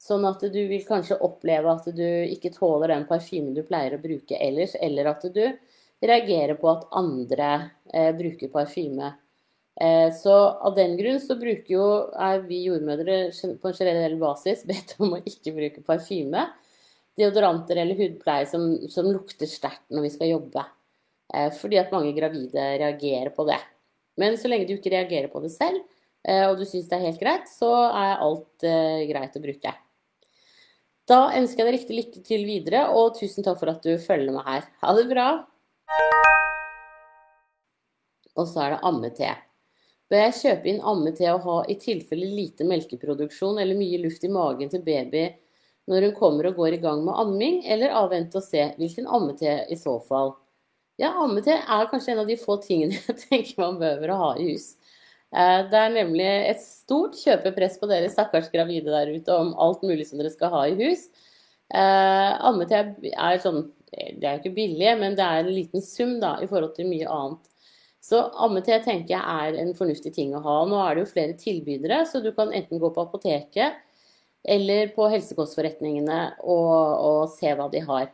[0.01, 4.01] Sånn at du vil kanskje oppleve at du ikke tåler den parfymen du pleier å
[4.01, 5.43] bruke ellers, eller at du
[6.01, 7.51] reagerer på at andre
[7.93, 9.11] eh, bruker parfyme.
[9.81, 10.33] Eh, så
[10.65, 11.85] av den grunn så bruker jo
[12.17, 13.19] er vi jordmødre
[13.61, 16.47] på en generell basis bedt om å ikke bruke parfyme,
[17.21, 20.65] deodoranter eller hudpleie som, som lukter sterkt når vi skal jobbe.
[21.35, 23.61] Eh, fordi at mange gravide reagerer på det.
[24.21, 25.81] Men så lenge du ikke reagerer på det selv,
[26.29, 29.73] eh, og du syns det er helt greit, så er alt eh, greit å bruke.
[31.11, 34.35] Da ønsker jeg deg riktig lykke til videre, og tusen takk for at du følger
[34.37, 34.67] meg her.
[34.85, 35.29] Ha det bra!
[38.39, 39.33] Og så er det ammete.
[40.11, 44.31] Bør jeg kjøpe inn ammete og ha i tilfelle lite melkeproduksjon eller mye luft i
[44.33, 45.29] magen til baby
[45.91, 49.57] når hun kommer og går i gang med amming, eller avvente og se hvilken ammete
[49.71, 50.37] i så fall?
[51.01, 54.31] Ja, ammete er kanskje en av de få tingene jeg tenker man behøver å ha
[54.37, 54.75] i hus.
[55.33, 59.85] Eh, det er nemlig et stort kjøpepress på dere stakkars gravide der ute om alt
[59.87, 61.07] mulig som dere skal ha i hus.
[61.71, 66.37] Eh, er sånn det er jo ikke billig, men det er en liten sum da,
[66.39, 67.49] i forhold til mye annet.
[68.01, 70.61] Så ammete tenker jeg er en fornuftig ting å ha.
[70.69, 73.81] Nå er det jo flere tilbydere, så du kan enten gå på apoteket
[74.49, 76.77] eller på helsekostforretningene og,
[77.11, 78.09] og se hva de har.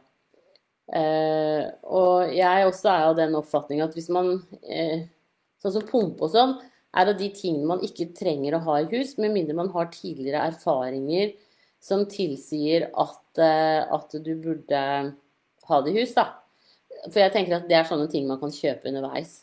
[0.87, 5.09] Uh, og jeg også er av den oppfatning at hvis man eh,
[5.57, 6.53] Sånn som pumpe og sånn,
[6.95, 9.89] er av de tingene man ikke trenger å ha i hus, med mindre man har
[9.91, 11.33] tidligere erfaringer
[11.83, 14.83] som tilsier at, eh, at du burde
[15.67, 16.29] ha det i hus, da.
[17.09, 19.41] For jeg tenker at det er sånne ting man kan kjøpe underveis.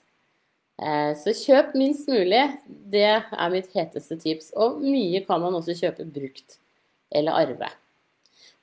[0.81, 2.41] Eh, så kjøp minst mulig.
[2.67, 4.51] Det er mitt heteste tips.
[4.57, 6.57] Og mye kan man også kjøpe brukt
[7.13, 7.69] eller arve.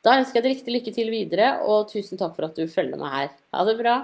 [0.01, 3.01] Da ønsker jeg deg riktig lykke til videre, og tusen takk for at du følger
[3.01, 3.33] meg her.
[3.53, 3.97] Ha det bra.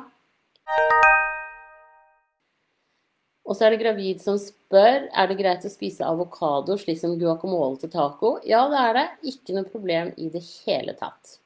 [3.47, 7.15] Og så er det gravid som spør er det greit å spise avokado slik som
[7.17, 8.35] guacamole til taco.
[8.45, 9.05] Ja, det er det.
[9.33, 11.39] Ikke noe problem i det hele tatt.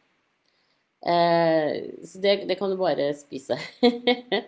[1.07, 3.61] Eh, så det, det, kan du bare spise.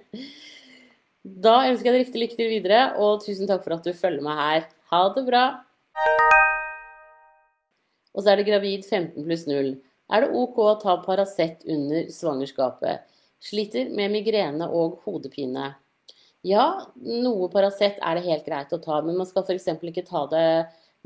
[1.46, 4.26] da ønsker jeg deg riktig lykke til videre, og tusen takk for at du følger
[4.26, 4.68] meg her.
[4.90, 5.46] Ha det bra!
[8.12, 9.74] Og så er det gravid 15 pluss 0.
[10.10, 13.06] Er det OK å ta Paracet under svangerskapet?
[13.42, 15.72] Sliter med migrene og hodepine.
[16.46, 16.66] Ja,
[16.98, 19.68] noe Paracet er det helt greit å ta, men man skal f.eks.
[19.78, 20.46] ikke ta det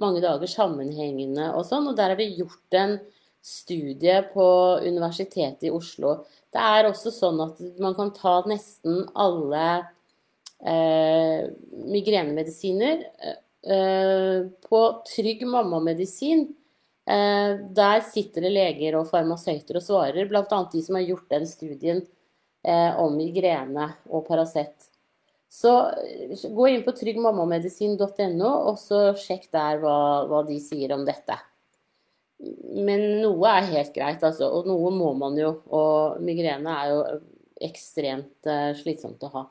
[0.00, 1.90] mange dager sammenhengende og sånn.
[1.90, 2.98] Og der er det gjort en
[3.46, 4.46] studie på
[4.82, 6.18] Universitetet i Oslo.
[6.52, 9.66] Det er også sånn at man kan ta nesten alle
[10.64, 11.46] eh,
[11.87, 14.80] migrenemedisiner eh, på
[15.12, 16.48] trygg mammamedisin.
[17.07, 20.42] Eh, der sitter det leger og farmasøyter og svarer, bl.a.
[20.73, 22.03] de som har gjort den studien
[22.66, 24.88] eh, om migrene og Paracet.
[25.47, 31.07] Så eh, gå inn på tryggmammamedisin.no, og så sjekk der hva, hva de sier om
[31.07, 31.38] dette.
[32.75, 34.51] Men noe er helt greit, altså.
[34.51, 35.55] Og noe må man jo.
[35.73, 37.03] Og migrene er jo
[37.64, 38.51] ekstremt
[38.83, 39.49] slitsomt å ha.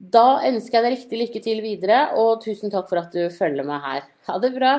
[0.00, 3.64] Da ønsker jeg deg riktig lykke til videre, og tusen takk for at du følger
[3.68, 4.08] meg her.
[4.28, 4.74] Ha det bra!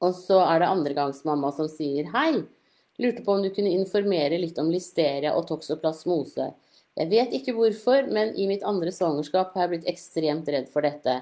[0.00, 2.40] Og så er det andregangsmamma som sier hei.
[3.00, 6.50] Lurte på om du kunne informere litt om listeria og toksoplasmose.
[6.98, 10.84] Jeg vet ikke hvorfor, men i mitt andre svangerskap har jeg blitt ekstremt redd for
[10.84, 11.20] dette.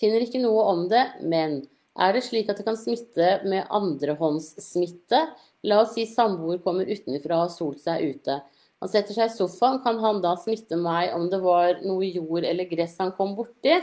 [0.00, 1.62] Finner ikke noe om det, men
[1.94, 5.20] er det slik at det kan smitte med andrehåndssmitte?
[5.64, 8.40] La oss si samboer kommer utenfra og har solt seg ute.
[8.82, 12.44] Han setter seg i sofaen, kan han da smitte meg om det var noe jord
[12.44, 13.78] eller gress han kom borti?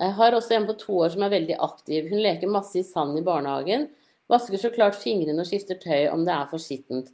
[0.00, 2.06] Jeg har også en på to år som er veldig aktiv.
[2.08, 3.90] Hun leker masse i sand i barnehagen.
[4.32, 7.10] Vasker så klart fingrene og skifter tøy om det er for skittent.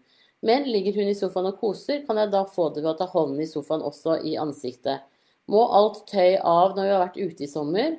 [0.47, 3.09] Men ligger hun i sofaen og koser, kan jeg da få det ved å ta
[3.11, 5.03] hånden i sofaen også i ansiktet.
[5.51, 7.97] Må alt tøy av når vi har vært ute i sommer.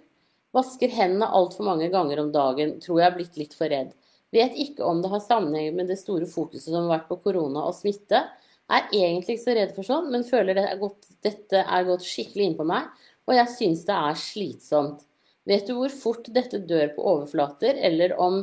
[0.55, 2.77] Vasker hendene altfor mange ganger om dagen.
[2.79, 3.91] Tror jeg er blitt litt for redd.
[4.31, 7.65] Vet ikke om det har sammenheng med det store fokuset som har vært på korona
[7.67, 8.23] og smitte.
[8.69, 12.05] Er egentlig ikke så redd for sånn, men føler det er gått, dette er gått
[12.05, 12.85] skikkelig inn på meg,
[13.29, 15.03] og jeg syns det er slitsomt.
[15.49, 18.41] Vet du hvor fort dette dør på overflater, eller om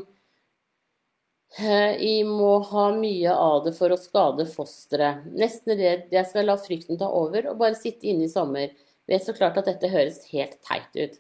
[1.56, 5.22] Jeg må ha mye av det for å skade fosteret.
[5.30, 8.74] Nesten redd jeg skal la frykten ta over og bare sitte inne i sommer.
[9.06, 11.14] Vet så klart at dette høres helt teit ut.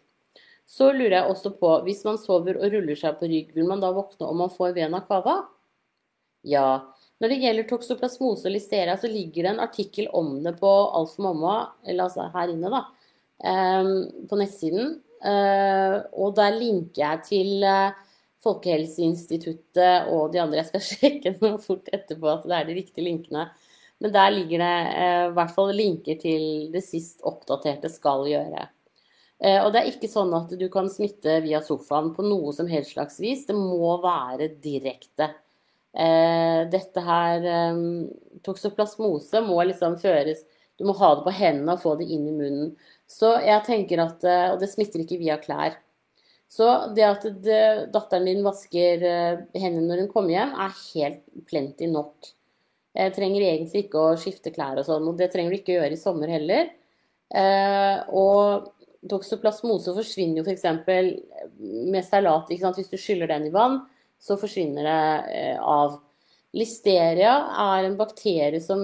[0.66, 3.80] Så lurer jeg også på, hvis man sover og ruller seg på rygg, vil man
[3.80, 5.38] da våkne om man får vena cava?
[6.42, 6.90] Ja.
[7.22, 11.14] Når det gjelder toksoplasmose og listeria, så ligger det en artikkel om det på Alf
[11.22, 12.82] Mamma, eller altså her inne, da,
[13.42, 14.94] på nettsiden.
[15.24, 17.96] Eh, og der linker jeg til eh,
[18.44, 20.62] Folkehelseinstituttet og de andre.
[20.62, 23.48] Jeg skal sjekke noe fort etterpå at det er de riktige linkene.
[24.02, 28.70] Men der ligger det eh, i hvert fall linker til det sist oppdaterte skal gjøre.
[29.36, 32.94] Og det er ikke sånn at du kan smitte via sofaen på noe som helst
[32.94, 33.42] slags vis.
[33.44, 35.26] Det må være direkte.
[36.72, 37.82] Dette her eh,
[38.44, 40.42] Toksoplasmose må liksom føres
[40.76, 42.72] Du må ha det på hendene og få det inn i munnen.
[43.10, 45.78] Så jeg tenker at eh, Og det smitter ikke via klær.
[46.50, 47.62] Så det at det,
[47.94, 52.30] datteren din vasker eh, hendene når hun kommer hjem, er helt plenty nok.
[52.96, 55.96] Jeg trenger egentlig ikke å skifte klær og sånn, og det trenger du ikke gjøre
[55.96, 56.70] i sommer heller.
[57.34, 58.70] Eh, og
[59.10, 60.64] toksoplasmose forsvinner jo f.eks.
[61.90, 62.48] med salat.
[62.48, 63.82] Hvis du skyller den i vann,
[64.22, 65.98] så forsvinner det av.
[66.54, 68.82] Listeria er en bakterie som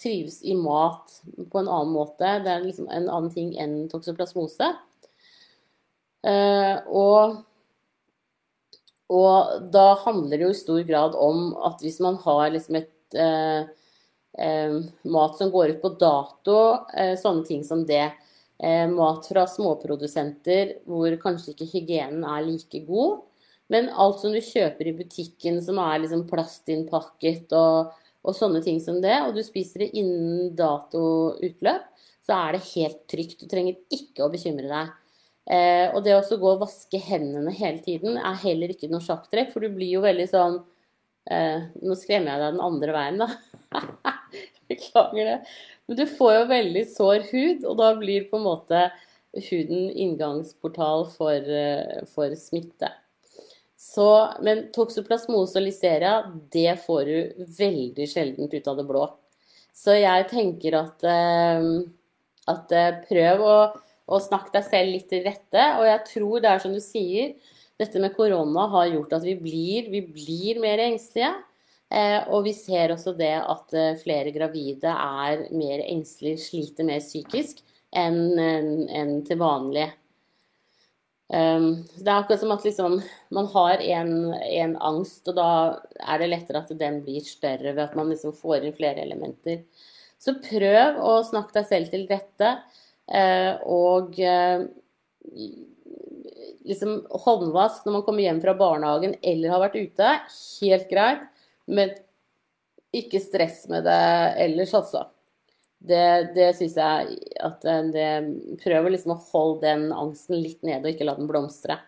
[0.00, 1.20] trives i mat
[1.52, 2.38] på en annen måte.
[2.42, 4.72] Det er liksom en annen ting enn toksoplasmose.
[6.22, 7.38] Uh, og,
[9.10, 13.18] og, da handler det jo i stor grad om at hvis man har liksom et
[13.18, 13.66] uh,
[14.38, 16.58] uh, mat som går ut på dato,
[17.22, 18.08] sånne ting som det,
[18.62, 23.24] mat fra småprodusenter hvor kanskje ikke hygienen er like god,
[23.72, 28.80] men alt som du kjøper i butikken som er liksom plastinnpakket og, og sånne ting
[28.84, 31.88] som det, og du spiser det innen datoutløp,
[32.22, 33.40] så er det helt trygt.
[33.40, 34.92] Du trenger ikke å bekymre deg.
[35.50, 39.50] Eh, og det å gå og vaske hendene hele tiden er heller ikke noe sjakktrekk,
[39.54, 40.60] for du blir jo veldig sånn
[41.26, 43.72] eh, Nå skremmer jeg deg den andre veien, da.
[44.70, 45.38] Beklager det.
[45.88, 48.84] Men du får jo veldig sår hud, og da blir på en måte
[49.48, 52.92] huden inngangsportal for, eh, for smitte.
[53.82, 54.06] Så,
[54.46, 56.20] men toksoplasmose og listeria,
[56.54, 59.06] det får du veldig sjeldent ut av det blå.
[59.74, 61.64] Så jeg tenker at, eh,
[62.52, 63.56] at eh, prøv å,
[64.06, 65.64] å, snakke deg selv litt til rette.
[65.80, 67.32] Og jeg tror det er som du sier,
[67.80, 71.32] dette med korona har gjort at vi blir, vi blir mer engstelige.
[71.92, 77.64] Eh, og vi ser også det at flere gravide er mer engstelige, sliter mer psykisk
[77.90, 79.90] enn, enn til vanlig.
[81.32, 82.98] Um, det er akkurat som at liksom,
[83.32, 85.48] man har en, en, angst, og da
[86.04, 89.62] er det lettere at den blir større ved at man liksom får inn flere elementer.
[90.20, 92.50] Så prøv å snakke deg selv til rette,
[93.08, 94.66] uh, og uh,
[96.68, 100.12] liksom håndvask når man kommer hjem fra barnehagen eller har vært ute,
[100.60, 101.24] helt greit,
[101.64, 101.96] men
[102.92, 104.04] ikke stress med det
[104.44, 105.06] ellers, altså
[105.88, 108.10] det, det syns jeg at eh, det
[108.62, 111.78] Prøver liksom å holde den angsten litt nede og ikke la den blomstre.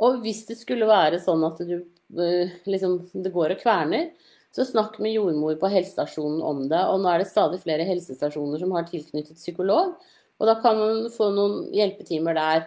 [0.00, 4.10] Og hvis det skulle være sånn at du eh, liksom Det går og kverner,
[4.56, 6.80] så snakk med jordmor på helsestasjonen om det.
[6.88, 9.98] Og nå er det stadig flere helsestasjoner som har tilknyttet psykolog.
[10.40, 12.64] Og da kan man få noen hjelpetimer der.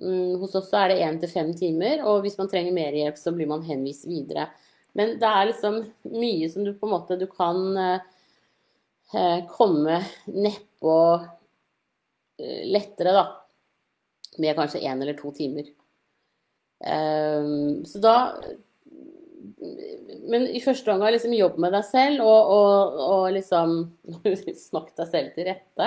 [0.00, 3.16] Mm, hos oss er det én til fem timer, og hvis man trenger mer hjelp,
[3.20, 4.48] så blir man henvist videre.
[4.96, 5.78] Men det er liksom
[6.12, 8.04] mye som du på en måte du kan eh,
[9.50, 10.94] komme nedpå
[12.38, 13.26] eh, lettere, da.
[14.38, 15.68] Med kanskje én eller to timer.
[16.84, 18.16] Ehm, så da
[20.28, 23.76] Men i første omgang liksom jobb med deg selv og, og, og liksom
[24.66, 25.86] snakk deg selv til rette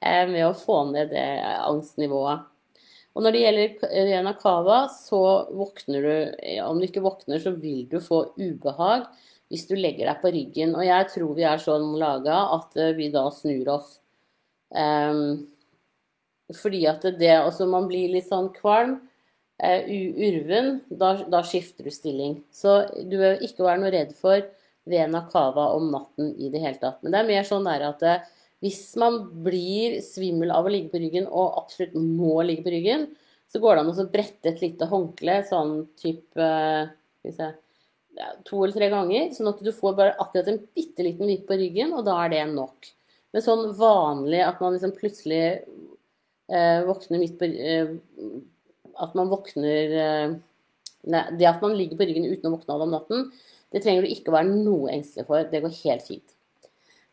[0.00, 2.46] eh, med å få ned det angstnivået.
[3.14, 5.20] Og når det gjelder Rena Cava, så
[5.54, 6.14] våkner du
[6.64, 9.06] Om du ikke våkner, så vil du få ubehag
[9.54, 10.74] hvis du legger deg på ryggen.
[10.74, 13.98] Og jeg tror vi er sånn laga at eh, vi da snur oss.
[14.74, 15.44] Um,
[16.58, 18.96] fordi at det Altså, man blir litt sånn kvalm,
[19.62, 22.40] uh, urven, da, da, skifter du stilling.
[22.50, 24.42] Så du bør ikke være noe redd for
[24.90, 26.98] vena cava om natten i det hele tatt.
[27.02, 28.18] Men det er mer sånn der at uh,
[28.64, 33.10] hvis man blir svimmel av å ligge på ryggen, og absolutt må ligge på ryggen,
[33.46, 36.90] så går det an å brette et lite håndkle, sånn type uh,
[37.28, 37.52] ja,
[38.46, 41.58] to eller tre ganger, sånn at du får bare akkurat en bitte liten vipp på
[41.58, 42.90] ryggen, og da er det nok.
[43.34, 47.96] Men sånn vanlig at man liksom plutselig eh, våkner midt på eh,
[49.02, 50.36] At man våkner eh,
[51.10, 53.26] nei, Det at man ligger på ryggen uten å våkne av om natten,
[53.74, 55.48] det trenger du ikke å være noe engstelig for.
[55.50, 56.36] Det går helt fint.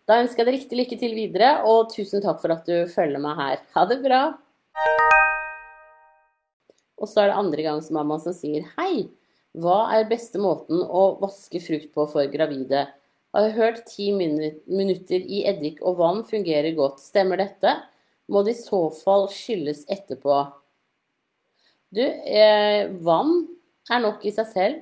[0.05, 3.21] Da ønsker jeg deg riktig lykke til videre, og tusen takk for at du følger
[3.21, 3.65] meg her.
[3.73, 4.21] Ha det bra!
[7.01, 9.07] Og så er det andre gang som mamma som sier hei.
[9.59, 12.85] Hva er beste måten å vaske frukt på for gravide?
[13.35, 17.01] Har hørt ti minutter i eddik og vann fungerer godt.
[17.03, 17.75] Stemmer dette?
[18.31, 20.37] Må det i så fall skylles etterpå?
[21.91, 23.47] Du, eh, vann
[23.91, 24.79] er nok i seg selv.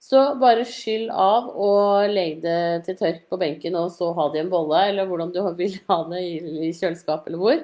[0.00, 4.38] Så bare skyll av og legg det til tørk på benken, og så ha det
[4.38, 7.58] i en bolle, eller hvordan du vil ha det i kjøleskap eller hvor.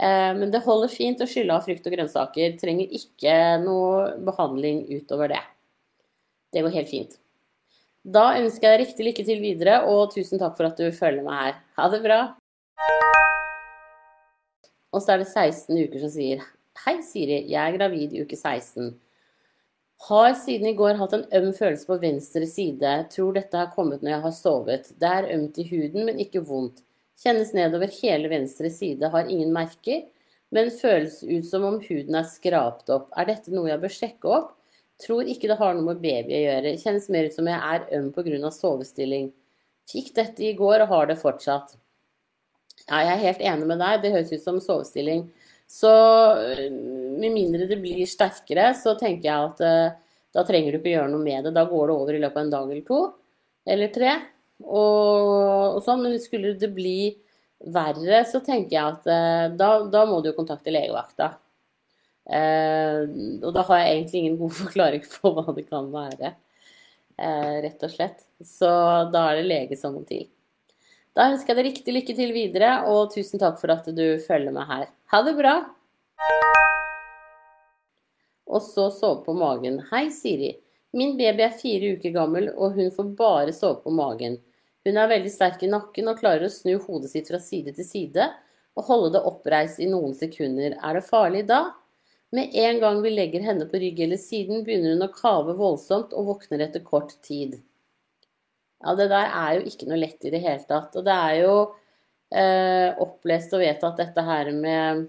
[0.00, 2.58] Eh, men det holder fint å skylle av frukt og grønnsaker.
[2.60, 5.40] Trenger ikke noe behandling utover det.
[6.50, 7.18] Det går helt fint.
[8.00, 11.26] Da ønsker jeg deg riktig lykke til videre, og tusen takk for at du følger
[11.26, 11.60] meg her.
[11.78, 12.20] Ha det bra.
[14.90, 16.42] Og så er det 16 uker som sier
[16.80, 17.42] Hei, Siri.
[17.50, 18.94] Jeg er gravid i uke 16.
[20.08, 22.92] Har siden i går hatt en øm følelse på venstre side.
[23.12, 24.88] Tror dette har kommet når jeg har sovet.
[24.96, 26.80] Det er ømt i huden, men ikke vondt.
[27.20, 30.06] Kjennes nedover hele venstre side, har ingen merker,
[30.50, 33.10] men føles ut som om huden er skrapt opp.
[33.12, 34.54] Er dette noe jeg bør sjekke opp?
[35.00, 36.74] Tror ikke det har noe med baby å gjøre.
[36.82, 38.50] Kjennes mer ut som jeg er øm pga.
[38.52, 39.30] sovestilling.
[39.90, 41.76] Fikk dette i går og har det fortsatt.
[42.86, 44.02] Ja, jeg er helt enig med deg.
[44.02, 45.28] Det høres ut som sovestilling.
[45.70, 45.90] Så
[46.70, 51.10] med mindre det blir sterkere, så tenker jeg at uh, da trenger du ikke gjøre
[51.12, 51.54] noe med det.
[51.54, 53.00] Da går det over i løpet av en dag eller to
[53.70, 54.14] eller tre.
[54.66, 56.02] Og, og sånn.
[56.02, 57.12] Men skulle det bli
[57.70, 61.32] verre, så tenker jeg at uh, da, da, må du jo kontakte legevakta.
[62.28, 63.06] Uh,
[63.40, 66.34] og da har jeg egentlig ingen god forklaring på hva det kan være,
[67.64, 68.22] rett og slett.
[68.44, 68.70] Så
[69.12, 70.28] da er det lege som må til.
[71.16, 74.54] Da ønsker jeg deg riktig lykke til videre, og tusen takk for at du følger
[74.56, 74.88] meg her.
[75.12, 75.58] Ha det bra!
[78.50, 79.80] og så sove på magen.
[79.90, 80.54] Hei, Siri.
[80.96, 84.38] Min baby er fire uker gammel, og hun får bare sove på magen.
[84.86, 87.86] Hun er veldig sterk i nakken og klarer å snu hodet sitt fra side til
[87.86, 88.30] side
[88.78, 90.74] og holde det oppreist i noen sekunder.
[90.78, 91.60] Er det farlig da?
[92.30, 96.14] Med en gang vi legger henne på rygg eller siden, begynner hun å kave voldsomt
[96.14, 97.56] og våkner etter kort tid.
[98.80, 100.94] Ja, det der er jo ikke noe lett i det hele tatt.
[100.96, 101.56] Og det er jo
[102.30, 105.08] eh, opplest og vedtatt dette her med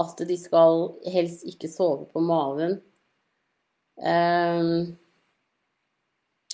[0.00, 2.78] at de skal helst ikke sove på maven.
[4.00, 4.96] Um,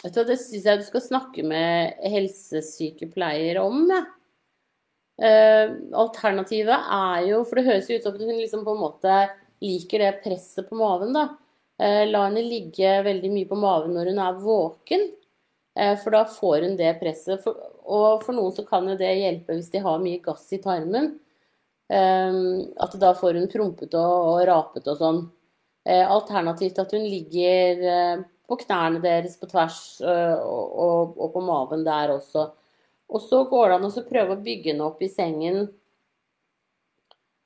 [0.02, 3.84] vet du, det syns jeg du skal snakke med helsesykepleier om.
[3.94, 4.02] Ja.
[5.18, 8.82] Uh, alternativet er jo For det høres jo ut som at hun liksom på en
[8.84, 9.14] måte
[9.64, 11.14] liker det presset på maven.
[11.16, 11.28] da.
[11.78, 15.08] Uh, la henne ligge veldig mye på maven når hun er våken,
[15.78, 17.48] uh, for da får hun det presset.
[17.88, 21.16] Og for noen så kan jo det hjelpe hvis de har mye gass i tarmen.
[21.88, 25.22] At da får hun prompet og, rapet og sånn.
[25.88, 31.84] Eh, alternativt at hun ligger eh, på knærne deres på tvers eh, og på maven
[31.86, 32.50] der også.
[33.08, 35.68] Og så går det an å prøve å bygge den opp i sengen.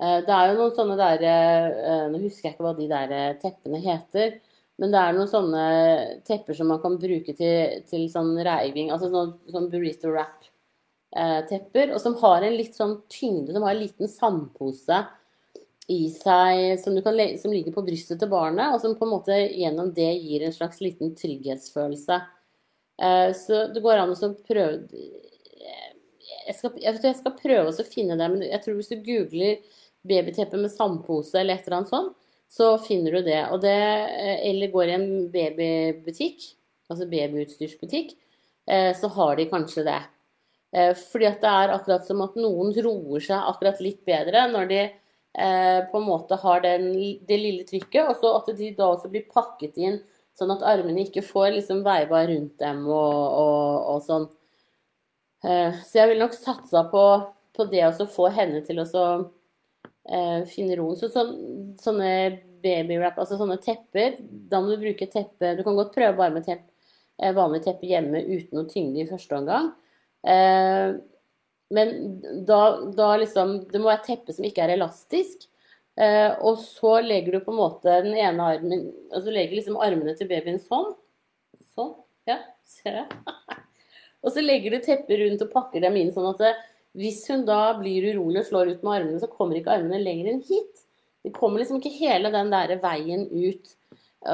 [0.03, 4.41] Det er jo noen sånne der Nå husker jeg ikke hva de der teppene heter.
[4.83, 5.67] Men det er noen sånne
[6.27, 8.91] tepper som man kan bruke til, til sånn reiving.
[8.91, 10.51] Altså sånn, sånn burrito wrap
[11.17, 13.53] Eh, tepper, og som har en litt sånn tyngde.
[13.53, 15.01] som har en liten sandpose
[15.93, 19.37] i seg som, kan, som, ligger på brystet til barnet, og som på en måte
[19.53, 22.21] gjennom det gir en slags liten trygghetsfølelse.
[23.03, 25.03] Eh, så det går an å prøve
[26.47, 29.61] jeg skal, jeg skal, prøve å finne det, men jeg tror hvis du googler
[30.09, 32.17] babyteppe med sandpose eller et eller annet sånt,
[32.53, 33.43] så finner du det.
[33.55, 33.77] Og det.
[33.77, 36.51] Eh, eller går i en babybutikk,
[36.93, 38.19] altså babyutstyrsbutikk,
[38.95, 39.97] så har de kanskje det.
[40.73, 44.71] Eh, fordi at det er akkurat som at noen roer seg akkurat litt bedre når
[44.71, 46.87] de eh, på en måte har den,
[47.29, 50.01] det lille trykket, og så at de da også blir pakket inn
[50.39, 54.31] sånn at armene ikke får liksom veiva rundt dem og, og, og sånn.
[55.43, 57.05] Eh, så jeg vil nok satsa på,
[57.57, 58.87] på det å få henne til å
[60.51, 60.97] finne roen.
[60.99, 61.23] Så så,
[61.79, 62.09] sånne
[62.63, 64.17] babywrap, altså sånne tepper,
[64.51, 66.65] da må du bruke teppe Du kan godt prøve bare med tepp,
[67.37, 69.71] vanlig teppe hjemme uten å tyngde i første omgang.
[70.27, 70.95] Eh,
[71.73, 72.61] men da,
[72.95, 75.49] da, liksom Det må være et teppe som ikke er elastisk.
[76.01, 80.15] Eh, og så legger du på en måte den ene armen Altså legger liksom armene
[80.17, 80.95] til babyen sånn.
[81.75, 81.95] Sånn.
[82.29, 82.39] Ja,
[82.69, 83.23] ser jeg.
[84.23, 86.53] og så legger du teppet rundt og pakker dem inn sånn at det,
[86.99, 90.33] hvis hun da blir urolig og slår ut med armene, så kommer ikke armene lenger
[90.33, 90.85] enn hit.
[91.23, 93.73] Det kommer liksom ikke hele den der veien ut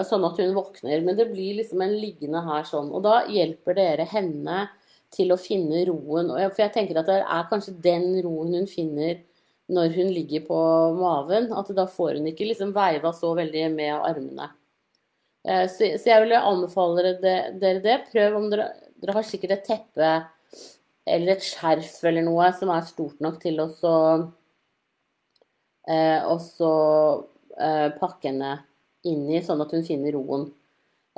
[0.09, 2.91] sånn at hun våkner, men det blir liksom en liggende her sånn.
[2.93, 4.67] Og da hjelper dere henne
[5.15, 6.31] til å finne roen.
[6.51, 9.23] For jeg tenker at det er kanskje den roen hun finner
[9.73, 10.59] når hun ligger på
[10.99, 11.51] maven.
[11.57, 14.51] At da får hun ikke liksom veiva så veldig med armene.
[15.49, 17.99] Eh, så jeg vil anbefale dere det.
[18.13, 18.69] Prøv om dere
[18.99, 20.11] Dere har sikkert et teppe
[21.09, 23.69] eller et skjerf eller noe som er stort nok til å
[25.89, 28.53] eh, eh, pakke henne
[29.09, 30.49] inn i, sånn at hun finner roen.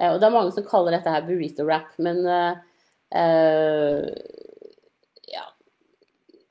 [0.01, 2.61] Eh, og det er mange som kaller dette her burrito wrap, men eh,
[3.21, 4.07] eh,
[5.35, 5.47] ja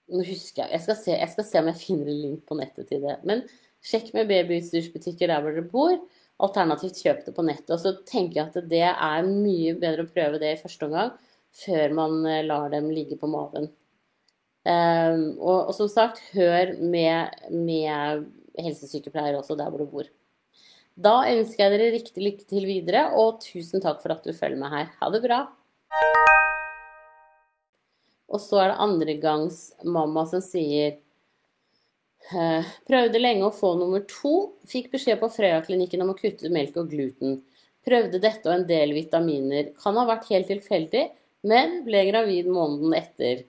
[0.09, 2.57] Nå husker jeg jeg skal, se, jeg skal se om jeg finner en link på
[2.59, 3.19] nettet til det.
[3.29, 3.45] Men
[3.85, 5.95] sjekk med babyutstyrsbutikker der hvor dere bor.
[6.39, 7.73] Alternativt kjøp det på nettet.
[7.75, 11.11] Og så tenker jeg at det er mye bedre å prøve det i første omgang
[11.59, 13.69] før man eh, lar dem ligge på maven.
[14.69, 18.27] Um, og, og, som sagt, hør med, med
[18.59, 20.09] helsesykepleier også der hvor du bor.
[20.99, 24.59] Da ønsker jeg dere riktig lykke til videre, og tusen takk for at du følger
[24.59, 24.89] med her.
[24.99, 25.45] Ha det bra.
[28.29, 30.97] Og så er det andregangsmamma som sier «Eh,
[32.27, 34.33] Prøvde lenge å få nummer to.
[34.69, 37.39] Fikk beskjed på Frøya-klinikken om å kutte melk og gluten.
[37.87, 39.71] Prøvde dette og en del vitaminer.
[39.81, 41.07] Kan ha vært helt tilfeldig,
[41.49, 43.45] men ble gravid måneden etter.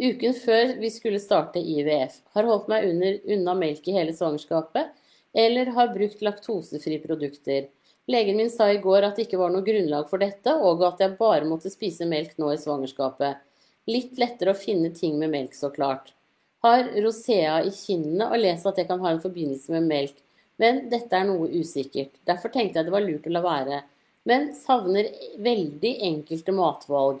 [0.00, 2.18] Uken før vi skulle starte IVF.
[2.36, 4.92] Har holdt meg under, unna melk i hele svangerskapet
[5.36, 7.68] eller har brukt laktosefrie produkter.
[8.08, 11.02] Legen min sa i går at det ikke var noe grunnlag for dette, og at
[11.02, 13.42] jeg bare måtte spise melk nå i svangerskapet.
[13.90, 16.15] Litt lettere å finne ting med melk, så klart.
[16.64, 20.16] Har rosea i kinnene og lest at det kan ha en forbindelse med melk,
[20.62, 22.14] men dette er noe usikkert.
[22.26, 23.82] Derfor tenkte jeg det var lurt å la være.
[24.26, 27.20] Men savner veldig enkelte matvalg.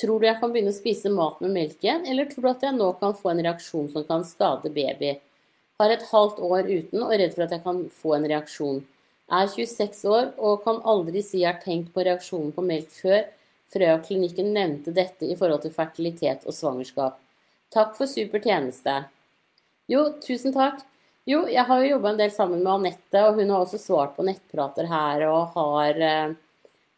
[0.00, 2.64] Tror du jeg kan begynne å spise mat med melk igjen, eller tror du at
[2.66, 5.12] jeg nå kan få en reaksjon som kan skade baby?
[5.80, 8.82] Har et halvt år uten og redd for at jeg kan få en reaksjon.
[9.30, 13.22] Er 26 år og kan aldri si jeg har tenkt på reaksjonen på melk før.
[13.70, 17.20] Frøya-klinikken nevnte dette i forhold til fertilitet og svangerskap.
[17.70, 18.96] Takk for super tjeneste.
[19.90, 20.82] Jo, tusen takk.
[21.28, 24.16] Jo, jeg har jo jobba en del sammen med Anette, og hun har også svart
[24.16, 26.32] på nettprater her og har eh,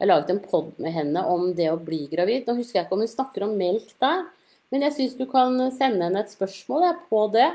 [0.02, 2.46] jeg laget en pod med henne om det å bli gravid.
[2.46, 4.24] Nå husker jeg ikke om hun snakker om melk der,
[4.72, 7.50] men jeg syns du kan sende henne et spørsmål på det.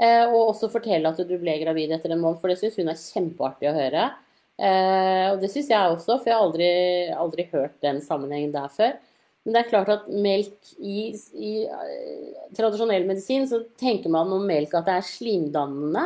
[0.00, 2.88] Eh, og også fortelle at du ble gravid etter en måned, for det syns hun
[2.88, 4.06] er kjempeartig å høre.
[4.56, 6.70] Eh, og det syns jeg også, for jeg har aldri,
[7.26, 8.96] aldri, hørt den sammenhengen der før.
[9.42, 14.44] Men det er klart at melk i, i uh, tradisjonell medisin, så tenker man om
[14.46, 16.04] melk at det er slimdannende.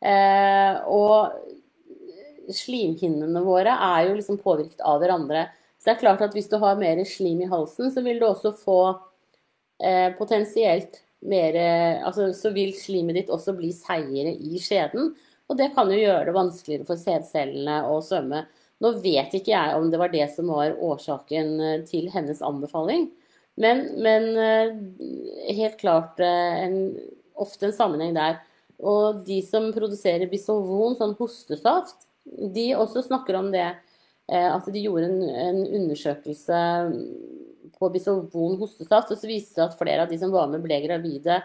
[0.00, 5.48] Eh, og slimhinnene våre er jo liksom påvirket av hverandre.
[5.76, 8.24] Så det er klart at hvis du har mer slim i halsen, så vil du
[8.30, 8.80] også få
[9.82, 11.52] eh, potensielt mer
[12.00, 15.10] altså, Så vil slimet ditt også bli seigere i skjeden.
[15.52, 18.46] Og det kan jo gjøre det vanskeligere for sædcellene å svømme.
[18.80, 23.10] Nå vet ikke jeg om det var det som var årsaken eh, til hennes anbefaling,
[23.60, 24.70] men, men eh,
[25.58, 26.78] helt klart eh, en,
[27.40, 28.40] ofte en sammenheng der.
[28.80, 33.68] Og de som produserer Bisovon, sånn hostesaft, de også snakker om det.
[34.30, 36.58] At de gjorde en, en undersøkelse
[37.74, 40.78] på Bisovon hostesaft, og så viste det at flere av de som var med, ble
[40.84, 41.40] gravide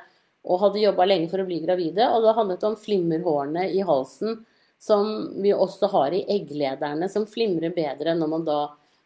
[0.45, 2.07] og hadde jobba lenge for å bli gravide.
[2.13, 4.43] Og det handlet om flimmerhårene i halsen,
[4.85, 5.11] som
[5.41, 8.59] vi også har i egglederne, som flimrer bedre når man da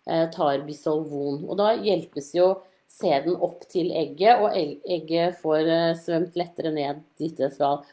[0.09, 1.45] eh, tar Bisolvon.
[1.47, 2.51] Og da hjelpes jo
[2.89, 7.85] sæden opp til egget, og egget får eh, svømt lettere ned dit det skal.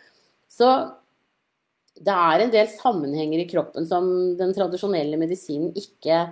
[0.50, 0.72] Så
[1.96, 4.08] det er en del sammenhenger i kroppen som
[4.38, 6.26] den tradisjonelle medisinen ikke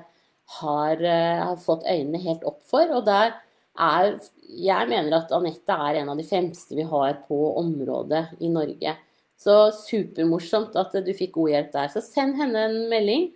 [0.59, 2.89] har, eh, har, fått øynene helt opp for.
[2.99, 3.37] Og der
[3.79, 8.49] er Jeg mener at Anette er en av de fremste vi har på området i
[8.53, 8.93] Norge.
[9.41, 11.89] Så supermorsomt at du fikk god hjelp der.
[11.93, 13.31] Så send henne en melding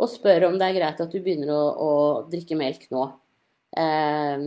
[0.00, 1.90] og spør om det er greit at du begynner å, å
[2.32, 3.04] drikke melk nå.
[3.72, 4.46] Eh,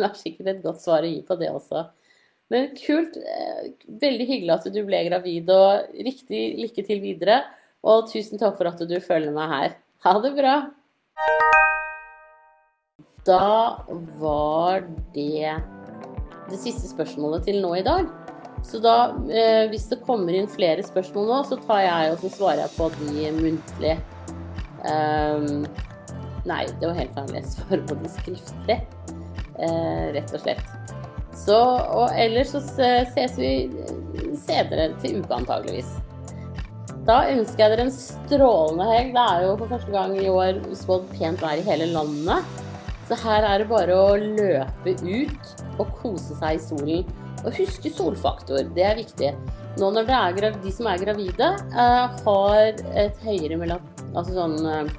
[0.00, 1.88] har er sikkert et godt svar å gi på det også.
[2.50, 3.16] Men kult.
[3.16, 7.42] Eh, veldig hyggelig at du ble gravid, og riktig lykke til videre.
[7.86, 9.76] Og tusen takk for at du følger meg her.
[10.04, 10.56] Ha det bra.
[13.28, 13.84] Da
[14.18, 15.52] var det
[16.50, 18.08] det siste spørsmålet til nå i dag.
[18.66, 18.96] Så da,
[19.32, 22.76] eh, hvis det kommer inn flere spørsmål nå, så tar jeg og så svarer jeg
[22.76, 23.96] på de muntlig.
[24.80, 25.64] Um,
[26.48, 27.34] nei, det var helt feil.
[27.40, 28.78] Jeg svarer på de skriftlig,
[29.60, 30.68] Eh, rett og slett.
[31.36, 31.56] Så,
[31.92, 33.50] og ellers så ses vi
[34.40, 35.90] senere til uka, antageligvis.
[37.08, 39.12] Da ønsker jeg dere en strålende helg.
[39.16, 42.58] Det er jo for første gang i år spådd pent vær i hele landet.
[43.08, 47.08] Så her er det bare å løpe ut og kose seg i solen.
[47.44, 49.34] Og huske solfaktor, det er viktig.
[49.80, 53.78] Nå når er, de som er gravide, eh, har et høyere
[54.10, 54.90] altså sånn, eh,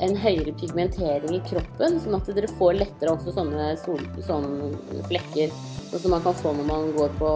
[0.00, 5.52] en høyere pigmentering i kroppen, sånn at dere får lettere også sånne, sol, sånne flekker
[5.90, 7.30] sånn som man kan få når man går på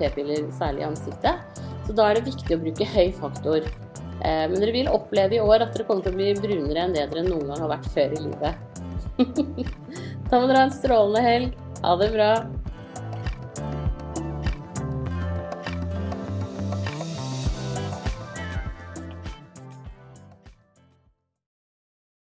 [0.00, 1.60] p-piller, særlig i ansiktet.
[1.86, 3.68] Så da er det viktig å bruke høy faktor.
[4.18, 6.96] Eh, men dere vil oppleve i år at dere kommer til å bli brunere enn
[6.96, 8.64] det dere noen gang har vært før i livet.
[10.28, 11.60] da må dere ha en strålende helg.
[11.84, 12.32] Ha det bra.